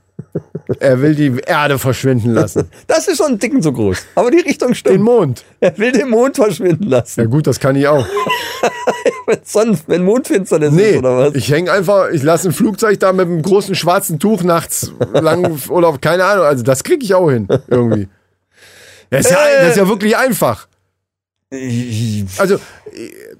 [0.79, 2.69] Er will die Erde verschwinden lassen.
[2.87, 3.97] Das ist schon ein Dicken zu groß.
[4.15, 4.99] Aber die Richtung Den stimmt.
[5.03, 5.43] Mond.
[5.59, 7.29] Er will den Mond verschwinden Ja lassen.
[7.29, 8.05] gut, das kann ich auch.
[9.25, 11.35] Wenn Sonnen, wenn Mondfinsternis Nee, ist oder was.
[11.35, 15.59] ich hänge einfach, ich lasse ein Flugzeug da mit einem großen schwarzen Tuch nachts lang
[15.69, 16.45] oder keine Ahnung.
[16.45, 18.09] Also das kriege ich auch hin irgendwie.
[19.09, 19.61] Das ist, ja, Äh.
[19.61, 20.67] das ist ja wirklich einfach.
[21.51, 22.59] Also, äh,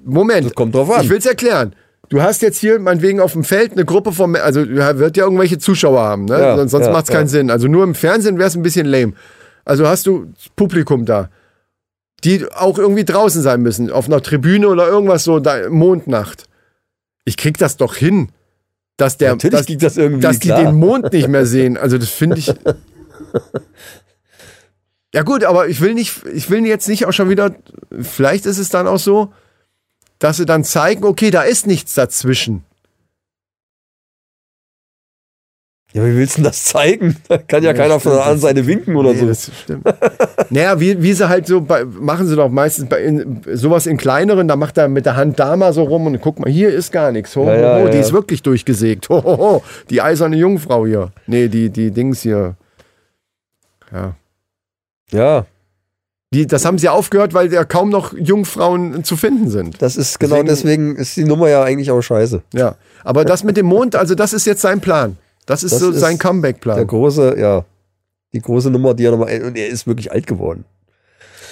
[0.05, 0.45] Moment.
[0.47, 1.03] Das kommt drauf an.
[1.03, 1.75] Ich will es erklären.
[2.13, 5.57] Du hast jetzt hier meinetwegen auf dem Feld eine Gruppe von, also wird ja irgendwelche
[5.57, 6.39] Zuschauer haben, ne?
[6.39, 7.27] Ja, sonst sonst ja, macht es keinen ja.
[7.29, 7.49] Sinn.
[7.49, 9.13] Also nur im Fernsehen wäre es ein bisschen lame.
[9.65, 11.31] Also hast du Publikum da,
[12.23, 16.43] die auch irgendwie draußen sein müssen, auf einer Tribüne oder irgendwas so, da, Mondnacht.
[17.25, 18.29] Ich krieg das doch hin,
[18.95, 20.65] dass der, Natürlich dass, das irgendwie, dass die klar.
[20.65, 21.77] den Mond nicht mehr sehen.
[21.77, 22.53] Also das finde ich.
[25.15, 27.55] Ja gut, aber ich will nicht, ich will jetzt nicht auch schon wieder.
[28.01, 29.31] Vielleicht ist es dann auch so,
[30.23, 32.63] dass sie dann zeigen, okay, da ist nichts dazwischen.
[35.91, 37.17] Ja, wie willst du denn das zeigen?
[37.27, 39.27] Da kann ja, keiner von der anderen Seite winken oder Nee, so.
[39.27, 39.85] das stimmt.
[40.49, 43.97] naja, wie, wie sie halt so, bei, machen sie doch meistens bei in, sowas in
[43.97, 46.69] kleineren, da macht er mit der Hand da mal so rum und guck mal, hier
[46.73, 47.35] ist gar nichts.
[47.35, 48.01] Ho, Ja, ho, ja, ho, ja, die ja.
[48.01, 49.09] ist wirklich durchgesägt.
[49.09, 49.63] Ho, ho, ho.
[49.89, 51.11] Die eiserne Jungfrau hier.
[51.27, 52.55] Nee, die, die Dings hier.
[53.91, 54.15] Ja.
[55.11, 55.45] Ja,
[56.33, 59.81] Die, das haben sie aufgehört, weil ja kaum noch Jungfrauen zu finden sind.
[59.81, 62.41] das ist genau Deswegen- deswegen ist die Nummer ja eigentlich auch scheiße.
[62.53, 62.75] Ja.
[63.03, 65.17] Aber das mit dem Mond, also das ist jetzt sein Plan.
[65.45, 66.87] Das ist Das so ist sein Der Comeback-Plan.
[66.87, 67.65] große, ja,
[68.33, 70.65] die große Nummer, die er nochmal, und er ist wirklich alt geworden.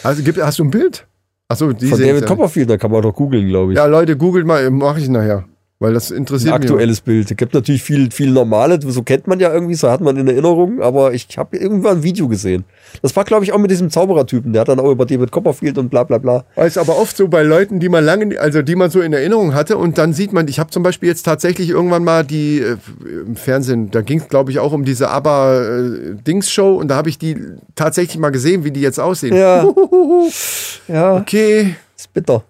[0.03, 1.05] Also gibt, hast du ein Bild?
[1.47, 2.25] Achso, die Von David.
[2.25, 3.77] Copperfield, da kann man doch googeln, glaube ich.
[3.77, 5.43] Ja, Leute, googelt mal, mache ich nachher.
[5.81, 6.69] Weil das ein interessiert mich.
[6.69, 7.31] aktuelles Bild.
[7.31, 10.27] Es gibt natürlich viel, viel normale, so kennt man ja irgendwie, so hat man in
[10.27, 12.65] Erinnerung, aber ich habe irgendwann ein Video gesehen.
[13.01, 15.79] Das war, glaube ich, auch mit diesem Zauberertypen, der hat dann auch über David Copperfield
[15.79, 16.45] und bla bla bla.
[16.55, 19.55] Ist aber oft so bei Leuten, die man lange, also die man so in Erinnerung
[19.55, 22.77] hatte und dann sieht man, ich habe zum Beispiel jetzt tatsächlich irgendwann mal die äh,
[23.25, 27.17] im Fernsehen, da ging es glaube ich auch um diese ABBA-Dings-Show und da habe ich
[27.17, 27.37] die
[27.75, 29.35] tatsächlich mal gesehen, wie die jetzt aussehen.
[29.35, 29.65] Ja.
[30.87, 32.43] Ja, Okay, ist bitter.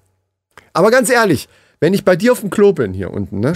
[0.73, 1.47] aber ganz ehrlich,
[1.81, 3.53] wenn ich bei dir auf dem Klo bin hier unten, ne?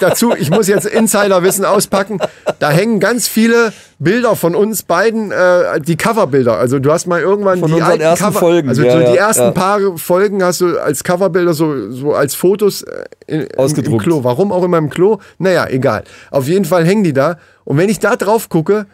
[0.00, 2.18] Dazu, ich muss jetzt Insiderwissen auspacken.
[2.58, 6.58] Da hängen ganz viele Bilder von uns beiden, äh, die Coverbilder.
[6.58, 9.04] Also du hast mal irgendwann Von die alten ersten Cover, Folgen, also ja, so die
[9.04, 9.50] ja, ersten ja.
[9.52, 14.02] paar Folgen hast du als Coverbilder so, so als Fotos äh, in, im, im Ausgedruckt.
[14.02, 14.24] Klo.
[14.24, 15.18] Warum auch immer im Klo?
[15.38, 16.04] Naja, egal.
[16.30, 17.38] Auf jeden Fall hängen die da.
[17.64, 18.86] Und wenn ich da drauf gucke,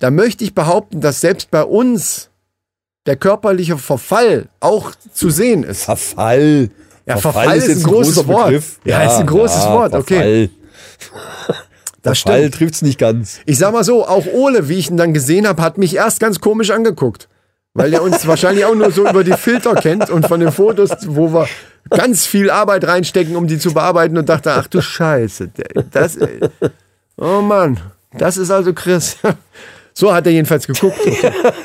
[0.00, 2.30] dann möchte ich behaupten, dass selbst bei uns
[3.04, 5.84] der körperliche Verfall auch zu sehen ist.
[5.84, 6.70] Verfall.
[7.06, 8.46] Ja, Verfall ist ein jetzt großes Wort.
[8.46, 8.80] Begriff.
[8.84, 10.50] Ja, ist ein großes Wort, okay.
[10.98, 11.56] Verfall.
[12.02, 12.54] Das Verfall stimmt.
[12.54, 13.40] trifft's nicht ganz.
[13.46, 16.20] Ich sag mal so, auch Ole, wie ich ihn dann gesehen habe, hat mich erst
[16.20, 17.28] ganz komisch angeguckt.
[17.74, 20.90] Weil er uns wahrscheinlich auch nur so über die Filter kennt und von den Fotos,
[21.08, 21.48] wo wir
[21.90, 25.50] ganz viel Arbeit reinstecken, um die zu bearbeiten und dachte, ach du Scheiße,
[25.90, 26.16] das,
[27.16, 27.80] Oh Mann,
[28.12, 29.16] das ist also Chris.
[29.98, 30.98] So hat er jedenfalls geguckt.
[31.06, 31.22] Ich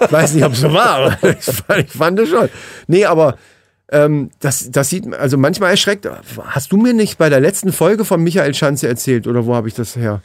[0.10, 2.48] weiß nicht, ob es so war, aber ich fand, ich fand es schon.
[2.88, 3.38] Nee, aber
[3.92, 6.08] ähm, das, das sieht, also manchmal erschreckt.
[6.46, 9.68] Hast du mir nicht bei der letzten Folge von Michael Schanze erzählt oder wo habe
[9.68, 10.22] ich das her?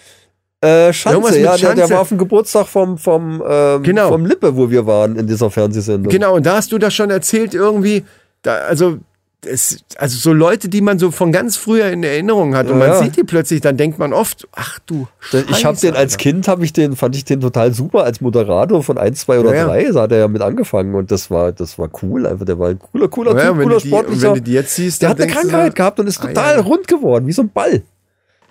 [0.60, 1.94] Äh, Schanze, ja, der, der Schanze.
[1.94, 4.08] war auf dem Geburtstag vom, vom, ähm, Genau.
[4.08, 6.10] vom Lippe, wo wir waren in dieser Fernsehsendung.
[6.10, 8.04] Genau, und da hast du das schon erzählt irgendwie.
[8.42, 8.98] Da, also,
[9.44, 12.86] es, also so Leute, die man so von ganz früher in Erinnerung hat und Ja,
[12.86, 13.02] man ja.
[13.02, 16.22] sieht die plötzlich, dann denkt man oft, ach du Ich habe Scheiße, den als Alter.
[16.22, 19.50] Kind habe ich den fand ich den total super als Moderator von 1, 2 oder
[19.50, 19.66] Ja, ja.
[19.66, 22.58] 3, da hat er ja mit angefangen und das war das war cool, einfach der
[22.58, 24.28] war ein cooler cooler Ja, Typ, cooler du sportlicher.
[24.28, 26.28] wenn du die jetzt siehst, der hat eine du Krankheit so, gehabt und ist ah,
[26.28, 26.60] total ja.
[26.62, 27.82] rund geworden, wie so ein Ball.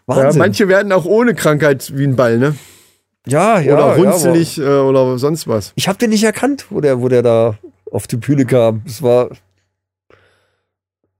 [0.07, 0.39] Ja, Wahnsinn.
[0.39, 2.55] manche werden auch ohne Krankheit wie ein Ball, ne?
[3.27, 5.73] ja, ja, Oder ja, runzelig äh, oder sonst was.
[5.75, 7.57] Ich habe den nicht erkannt, wo der, wo der da
[7.91, 8.83] auf die Bühne kam.
[8.85, 9.29] Es war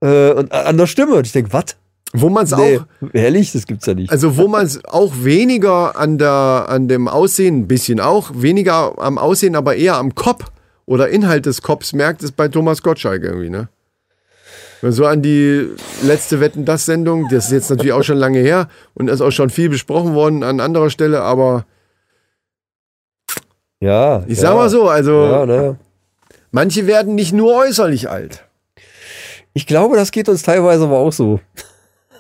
[0.02, 1.16] äh, und an der Stimme.
[1.16, 1.76] Und ich denke, was?
[2.14, 4.10] Wo man es Nee, auch, ehrlich, das gibt's ja nicht.
[4.12, 8.94] also wo man es auch weniger an der, an dem Aussehen, ein bisschen auch, weniger
[9.00, 10.46] am Aussehen, aber eher am Kopf
[10.86, 13.68] oder Inhalt des Kopfs merkt, ist bei Thomas Gottschalk irgendwie, ne?
[14.82, 15.68] Wenn So an die
[16.04, 19.32] letzte Wetten das Sendung, das ist jetzt natürlich auch schon lange her und ist auch
[19.32, 21.66] schon viel besprochen worden an anderer Stelle, aber
[23.82, 25.76] ja, ich ja, sag mal so, also Ja, ne?
[26.52, 28.46] manche werden nicht nur äußerlich alt.
[29.56, 31.40] Ich glaube, das geht uns teilweise aber auch so.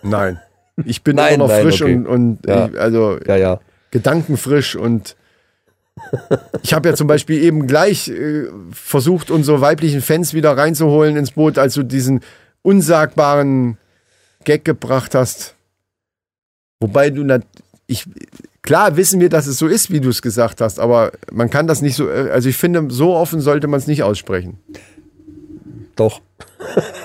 [0.01, 0.39] Nein.
[0.85, 1.95] Ich bin Nein, immer noch nein, frisch okay.
[1.95, 2.67] und, und Ja.
[2.67, 3.59] ich, also Ja, ja.
[3.91, 5.15] gedankenfrisch und
[6.63, 11.31] ich habe ja zum Beispiel eben gleich äh, versucht, unsere weiblichen Fans wieder reinzuholen ins
[11.31, 12.21] Boot, als du diesen
[12.61, 13.77] unsagbaren
[14.43, 15.55] Gag gebracht hast.
[16.79, 17.43] Wobei du nat
[17.87, 18.05] ich
[18.61, 21.67] klar wissen wir, dass es so ist, wie du es gesagt hast, aber man kann
[21.67, 24.57] das nicht so, äh, also ich finde, so offen sollte man es nicht aussprechen.
[25.95, 26.21] Doch.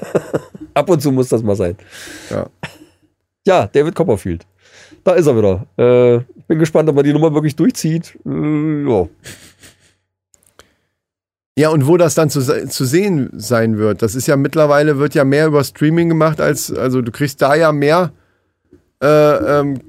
[0.75, 1.77] Ab und zu muss das mal sein.
[2.31, 2.49] Ja.
[3.47, 4.47] Ja, David Copperfield.
[5.05, 5.67] Da ist er wieder.
[5.79, 8.19] Äh, ich bin gespannt, ob er die Nummer wirklich durchzieht.
[8.27, 9.09] Äh, ja.
[11.57, 15.15] Ja, und wo das dann zu, zu sehen sein wird, das ist ja mittlerweile, wird
[15.15, 18.13] ja mehr über Streaming gemacht, als, also du kriegst da ja mehr
[19.03, 19.81] äh, ähm,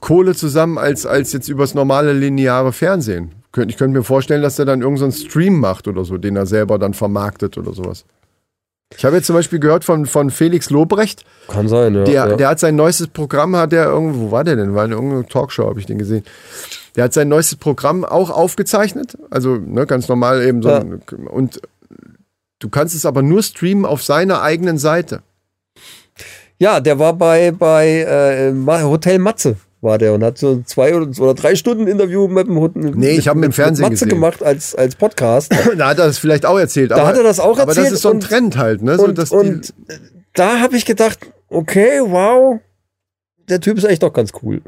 [0.00, 3.32] Kohle zusammen, als, als jetzt übers normale lineare Fernsehen.
[3.56, 6.78] Ich könnte mir vorstellen, dass er dann irgendeinen Stream macht oder so, den er selber
[6.78, 8.04] dann vermarktet oder sowas.
[8.96, 12.04] Ich habe jetzt zum Beispiel gehört von, von Felix Lobrecht, Kann sein, ja.
[12.04, 12.36] der, ja.
[12.36, 14.74] der hat sein neuestes Programm, hat er irgendwo, wo war der denn?
[14.74, 16.24] War in irgendeiner Talkshow, habe ich den gesehen.
[16.96, 19.16] Der hat sein neuestes Programm auch aufgezeichnet.
[19.30, 20.70] Also ne, ganz normal eben so.
[20.70, 20.78] Ja.
[20.80, 21.60] ein- Und
[22.58, 25.22] du kannst es aber nur streamen auf seiner eigenen Seite.
[26.58, 31.34] Ja, der war bei, bei äh, Hotel Matze war der und hat so zwei oder,
[31.34, 34.04] drei Stunden Interview mit dem Hut- Nee, ich hab ihn im mit- Fernsehen mit Matze
[34.04, 34.16] gesehen.
[34.20, 35.52] gemacht als, als Podcast.
[35.78, 36.90] da hat er das vielleicht auch erzählt.
[36.90, 38.82] Da aber, hat er das auch Aber das erzählt ist so ein und- Trend halt.
[38.82, 38.96] Ne?
[38.98, 39.74] So, und und
[40.34, 41.18] da habe ich gedacht,
[41.48, 42.60] okay, wow,
[43.48, 44.60] der Typ ist echt doch ganz cool.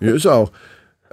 [0.00, 0.50] Ja, ist er auch.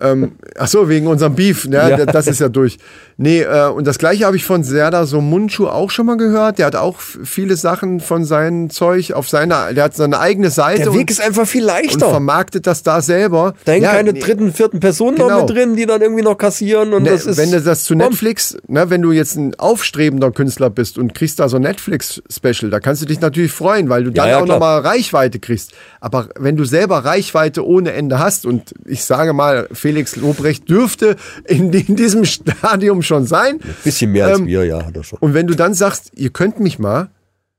[0.02, 1.78] Ähm, ach so, wegen unserem Beef, ne?
[1.78, 2.06] Ja.
[2.06, 2.78] das ist ja durch.
[3.18, 6.60] Nee, äh, und das gleiche habe ich von Serdar so Mundschuh auch schon mal gehört.
[6.60, 10.82] Der hat auch viele Sachen von seinem Zeug auf seiner, der hat seine eigene Seite
[10.84, 12.10] Der und, Weg ist einfach viel und leichter.
[12.10, 13.54] vermarktet das da selber.
[13.64, 15.30] Da hängen Ja, keine dritten, vierten Personen Genau.
[15.30, 17.38] noch mit drin, die dann irgendwie noch kassieren und Ne, das ist.
[17.38, 17.96] wenn du das zu.
[17.96, 22.70] Netflix, ne, wenn du jetzt ein aufstrebender Künstler bist und kriegst da so ein Netflix-Special,
[22.70, 24.58] da kannst du dich natürlich freuen, weil du dann ja, auch klar.
[24.60, 25.72] nochmal Reichweite kriegst.
[26.02, 31.16] Aber wenn du selber Reichweite ohne Ende hast, und ich sage mal, Felix Lobrecht dürfte
[31.44, 35.20] in, in diesem Stadium schon sein, Bisschen mehr als Ähm, wir, ja, hat er schon.
[35.20, 37.10] und wenn du dann sagst, ihr könnt mich mal,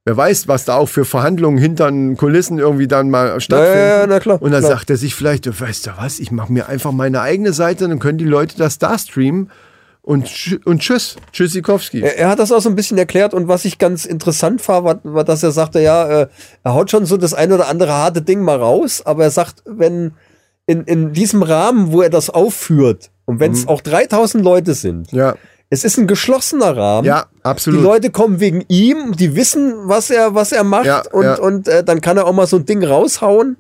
[0.05, 3.79] wer weiß, was da auch für Verhandlungen hinter den Kulissen irgendwie dann mal stattfinden.
[3.79, 4.73] Ja, ja, na klar, Und dann klar.
[4.73, 8.01] sagt er sich vielleicht, weißt du was, ich mache mir einfach meine eigene Seite, dann
[8.01, 9.53] können die Leute das da streamen
[10.03, 12.01] und, und tschüss, tschüssikowski.
[12.01, 14.83] Er, er hat das auch so ein bisschen erklärt und was ich ganz interessant war,
[14.83, 16.27] war, war dass er sagte, ja, äh,
[16.65, 19.63] er haut schon so das ein oder andere harte Ding mal raus, aber er sagt,
[19.65, 20.13] wenn
[20.67, 23.57] in, in diesem Rahmen, wo er das aufführt und wenn Mhm.
[23.59, 25.35] es auch 3000 Leute sind, Ja,
[25.71, 27.07] es ist ein geschlossener Rahmen.
[27.07, 27.83] ja, Die absolut.
[27.83, 31.39] Leute kommen wegen ihm, die wissen, was er, was er macht Ja, und, ja.
[31.39, 33.57] und äh, dann kann er auch mal so ein Ding raushauen.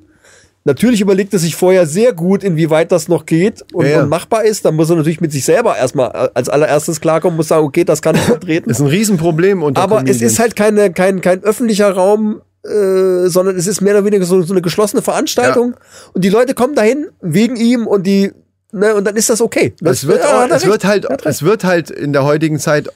[0.65, 4.43] Natürlich überlegt er sich vorher sehr gut, inwieweit das noch geht und, Ja, und machbar
[4.45, 4.65] ist.
[4.65, 7.85] Dann muss er natürlich mit sich selber erstmal äh, als allererstes klarkommen, muss sagen, okay,
[7.85, 8.69] das kann ich vertreten.
[8.71, 10.33] ist ein Riesenproblem unter Aber es Comedians.
[10.33, 14.43] ist halt keine, kein, kein öffentlicher Raum, äh, sondern es ist mehr oder weniger so,
[14.43, 15.75] so eine geschlossene Veranstaltung.
[16.13, 18.33] Und die Leute kommen dahin wegen ihm und die,
[18.73, 19.75] ne, und dann ist das okay.
[19.81, 20.67] Das, es wird, ja, auch, es recht.
[20.67, 22.91] wird halt, es wird halt in der heutigen Zeit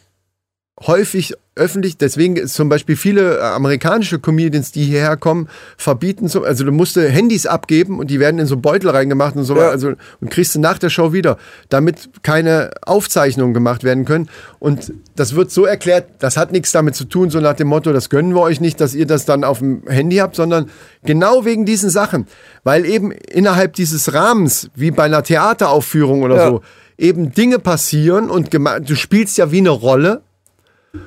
[0.86, 6.42] häufig öffentlich, deswegen ist zum Beispiel viele äh, amerikanische Comedians, die hierher kommen, verbieten, so,
[6.42, 9.68] also du musst Handys abgeben und die werden in so Beutel reingemacht und so Ja.
[9.68, 9.92] also
[10.22, 11.36] und kriegst du nach der Show wieder,
[11.68, 14.30] damit keine Aufzeichnungen gemacht werden können.
[14.58, 17.92] Und das wird so erklärt, das hat nichts damit zu tun, so nach dem Motto,
[17.92, 20.70] das gönnen wir euch nicht, dass ihr das dann auf dem Handy habt, sondern
[21.04, 22.26] genau wegen diesen Sachen.
[22.64, 26.46] Weil eben innerhalb dieses Rahmens, wie bei einer Theateraufführung oder Ja.
[26.48, 26.62] so,
[26.96, 30.22] eben Dinge passieren und du spielst ja wie eine Rolle.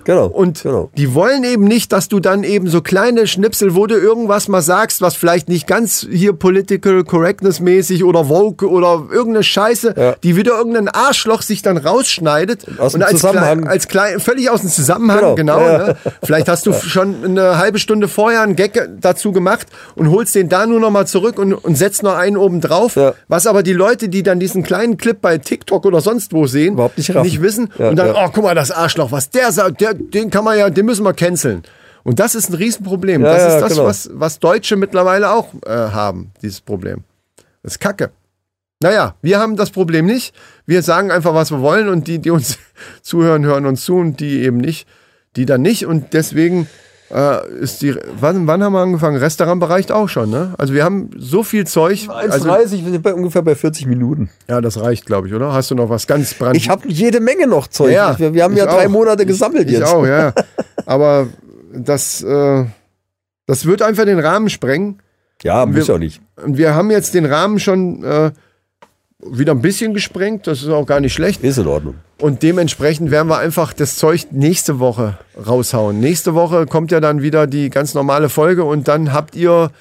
[0.05, 0.27] Genau.
[0.27, 0.89] Und genau.
[0.97, 4.61] die wollen eben nicht, dass du dann eben so kleine Schnipsel, wo du irgendwas mal
[4.61, 10.15] sagst, was vielleicht nicht ganz hier political correctness mäßig oder woke oder irgendeine Scheiße, Ja.
[10.23, 13.67] die wieder irgendein Arschloch sich dann rausschneidet Aus dem als Zusammenhang.
[13.67, 15.35] Als klein, völlig aus dem Zusammenhang, Genau.
[15.35, 15.59] genau.
[15.59, 15.77] Ja.
[15.87, 15.95] Ne?
[16.23, 20.47] Vielleicht hast du schon eine halbe Stunde vorher einen Gag dazu gemacht und holst den
[20.47, 23.13] da nur noch mal zurück und, und setzt noch einen oben drauf, Ja.
[23.27, 26.75] was aber die Leute, die dann diesen kleinen Clip bei TikTok oder sonst wo sehen,
[26.75, 27.23] Überhaupt nicht raffen.
[27.25, 28.25] nicht wissen Ja, und dann, ja.
[28.25, 31.03] oh, guck mal, das Arschloch, was der sagt, der, den kann man ja, den müssen
[31.03, 31.63] wir canceln.
[32.03, 33.23] Und das ist ein Riesenproblem.
[33.23, 33.85] Ja, das ist das, genau.
[33.85, 37.03] was, was Deutsche mittlerweile auch äh, haben, dieses Problem.
[37.61, 38.11] Das ist Kacke.
[38.81, 40.35] Naja, wir haben das Problem nicht.
[40.65, 42.57] Wir sagen einfach, was wir wollen und die, die uns
[43.01, 44.87] zuhören, hören uns zu und die eben nicht,
[45.37, 45.85] die dann nicht.
[45.85, 46.67] Und deswegen
[47.13, 49.17] äh, ist die, wann, wann haben wir angefangen?
[49.17, 50.53] Restaurantbereich auch schon, ne?
[50.57, 52.07] Also wir haben so viel Zeug.
[52.09, 54.29] Also, 1,30, wir sind bei ungefähr bei 40 Minuten.
[54.47, 55.53] ja, das reicht, glaube ich, oder?
[55.53, 56.55] Hast du noch was ganz brand?
[56.57, 57.91] Ich habe jede Menge noch Zeug.
[57.93, 58.91] Ja, wir, wir haben ich ja drei auch.
[58.91, 59.93] Monate gesammelt ich jetzt.
[59.93, 60.33] auch, ja.
[60.85, 61.27] Aber
[61.73, 62.65] das, äh,
[63.45, 65.01] das wird einfach den Rahmen sprengen.
[65.43, 66.21] Ja, muss Wir- ja nicht.
[66.43, 68.31] Und wir haben jetzt den Rahmen schon äh,
[69.31, 70.47] wieder ein bisschen gesprengt.
[70.47, 71.43] Das ist auch gar nicht schlecht.
[71.43, 71.95] Ist in Ordnung.
[72.19, 75.99] Und dementsprechend werden wir einfach das Zeug nächste Woche raushauen.
[75.99, 79.71] Nächste Woche kommt ja dann wieder die ganz normale Folge und dann habt ihr,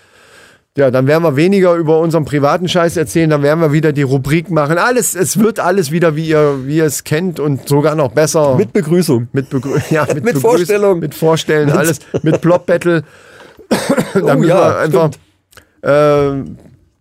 [0.77, 4.03] ja, dann werden wir weniger über unseren privaten Scheiß erzählen, dann werden wir wieder die
[4.03, 4.79] Rubrik machen.
[4.79, 8.57] Alles, es wird alles wieder, wie ihr, wie ihr es kennt und sogar noch besser.
[8.57, 9.29] Mit Begrüßung.
[9.33, 10.99] Mit, Begrü ja, mit, Mit Vorstellung.
[10.99, 12.01] Mit Vorstellen, alles.
[12.23, 13.05] Mit Plot-Battle.
[14.15, 15.11] da müssen wir einfach
[15.83, 16.43] äh,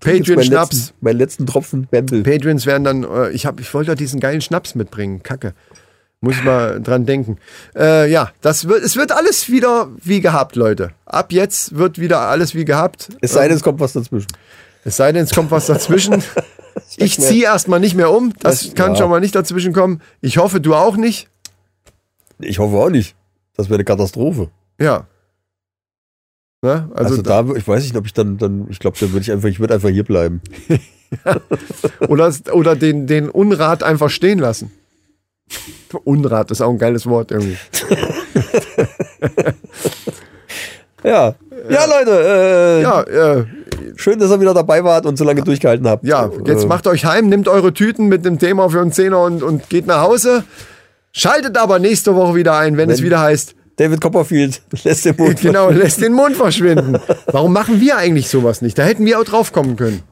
[0.04, 0.76] Jetzt mein Patreon-Schnaps.
[0.76, 2.24] letzten- Meinen letzten Tropfen Bembel.
[2.24, 5.22] Patreons werden dann, äh, ich, hab, ich wollte doch diesen geilen Schnaps mitbringen.
[5.24, 5.54] Kacke.
[6.22, 7.38] Muss ich mal dran denken.
[7.76, 10.92] Äh, ja, das wird, es wird alles wieder wie gehabt, Leute.
[11.06, 13.10] Ab jetzt wird wieder alles wie gehabt.
[13.22, 14.28] Es sei denn, es kommt was dazwischen.
[14.84, 16.24] Es sei denn, es kommt was dazwischen.
[16.98, 18.34] ich ziehe erstmal nicht mehr um.
[18.40, 18.98] Das, Das- kann ja.
[18.98, 20.02] schon mal nicht dazwischen kommen.
[20.22, 21.28] Ich hoffe, du auch nicht.
[22.40, 23.16] Ich hoffe auch nicht.
[23.56, 24.50] Das wäre eine Katastrophe.
[24.80, 25.06] Ja.
[26.64, 26.90] Ne?
[26.94, 29.32] Also, Also, da, ich weiß nicht, ob ich dann, dann ich glaube, dann würde ich
[29.32, 30.42] einfach, ich würde einfach hier bleiben.
[32.08, 34.72] oder oder den, den Unrat einfach stehen lassen.
[36.04, 37.58] Unrat ist auch ein geiles Wort irgendwie.
[41.04, 41.34] Ja.
[41.70, 43.46] Ja, Leute, äh, Ja, äh,
[43.96, 46.06] schön, dass ihr wieder dabei wart und so lange durchgehalten habt.
[46.06, 49.24] Ja, jetzt äh, macht euch heim, nehmt eure Tüten mit dem Thema für einen Zehner
[49.24, 50.44] und, und geht nach Hause.
[51.12, 55.16] Schaltet aber nächste Woche wieder ein, wenn, es Wenn- wieder heißt, David Copperfield lässt den
[55.18, 55.42] Mund.
[55.42, 56.98] genau, lässt den Mond verschwinden.
[57.28, 58.78] Warum machen wir eigentlich sowas nicht?
[58.78, 60.04] Da hätten wir auch drauf kommen können.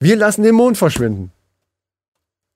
[0.00, 1.30] Wir lassen den Mond verschwinden.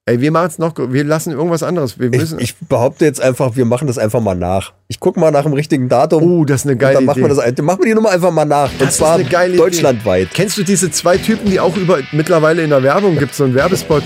[0.04, 1.98] Ey, wir machen es noch, wir lassen irgendwas anderes.
[2.00, 2.40] Wir Ich, müssen.
[2.40, 4.72] ich behaupte jetzt einfach, wir machen das einfach mal nach.
[4.88, 6.22] Ich gucke mal nach dem richtigen Datum.
[6.24, 7.28] oh, das ist eine und geile dann machen Idee.
[7.28, 8.72] wir das ein- dann machen wir die Nummer einfach mal nach.
[8.72, 9.58] und Das ist zwar eine geile Idee.
[9.62, 10.30] deutschlandweit.
[10.34, 13.54] Kennst du diese zwei Typen, die auch über mittlerweile in der Werbung gibt so einen
[13.54, 14.02] Werbespot,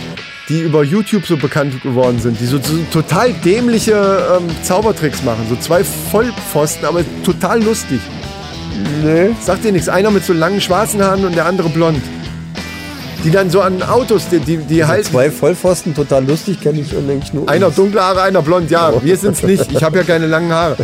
[0.48, 5.46] die über YouTube so bekannt geworden sind, die so, so total dämliche ähm, Zaubertricks machen,
[5.48, 8.00] so zwei Vollpfosten, aber total lustig.
[9.02, 9.30] Nee.
[9.40, 12.00] Sagt dir nichts, einer mit so langen schwarzen Haaren und der andere blond.
[13.24, 15.10] Die dann so an Autos, die, die, die halten.
[15.10, 17.48] Zwei Vollpfosten, total lustig, kenne ich eigentlich nur.
[17.48, 18.70] Einer dunkle Haare, einer blond.
[18.70, 19.72] Ja, wir sind's nicht.
[19.72, 20.76] Ich habe ja keine langen Haare.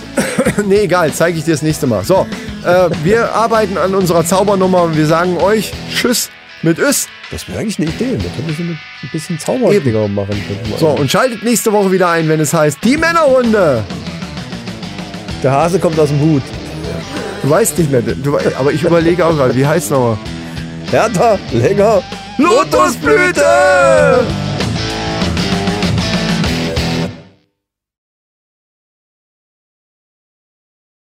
[0.66, 2.02] nee, egal, zeige ich dir das nächste Mal.
[2.02, 2.26] So,
[2.64, 6.30] äh, wir arbeiten an unserer Zaubernummer und wir sagen euch Tschüss
[6.66, 7.08] mit Öss.
[7.30, 8.16] Das wäre eigentlich eine Idee.
[8.16, 10.42] Da könnte ich so mit ein bisschen Zauberdinger machen.
[10.78, 13.82] So, und schaltet nächste Woche wieder ein, wenn es heißt Die Männerrunde.
[15.42, 16.42] Der Hase kommt aus dem Hut.
[17.42, 20.18] Du weißt nicht mehr, du, aber ich überlege auch gerade, wie heißt nochmal?
[20.90, 22.02] Härter, länger.
[22.38, 23.44] Lotusblüte!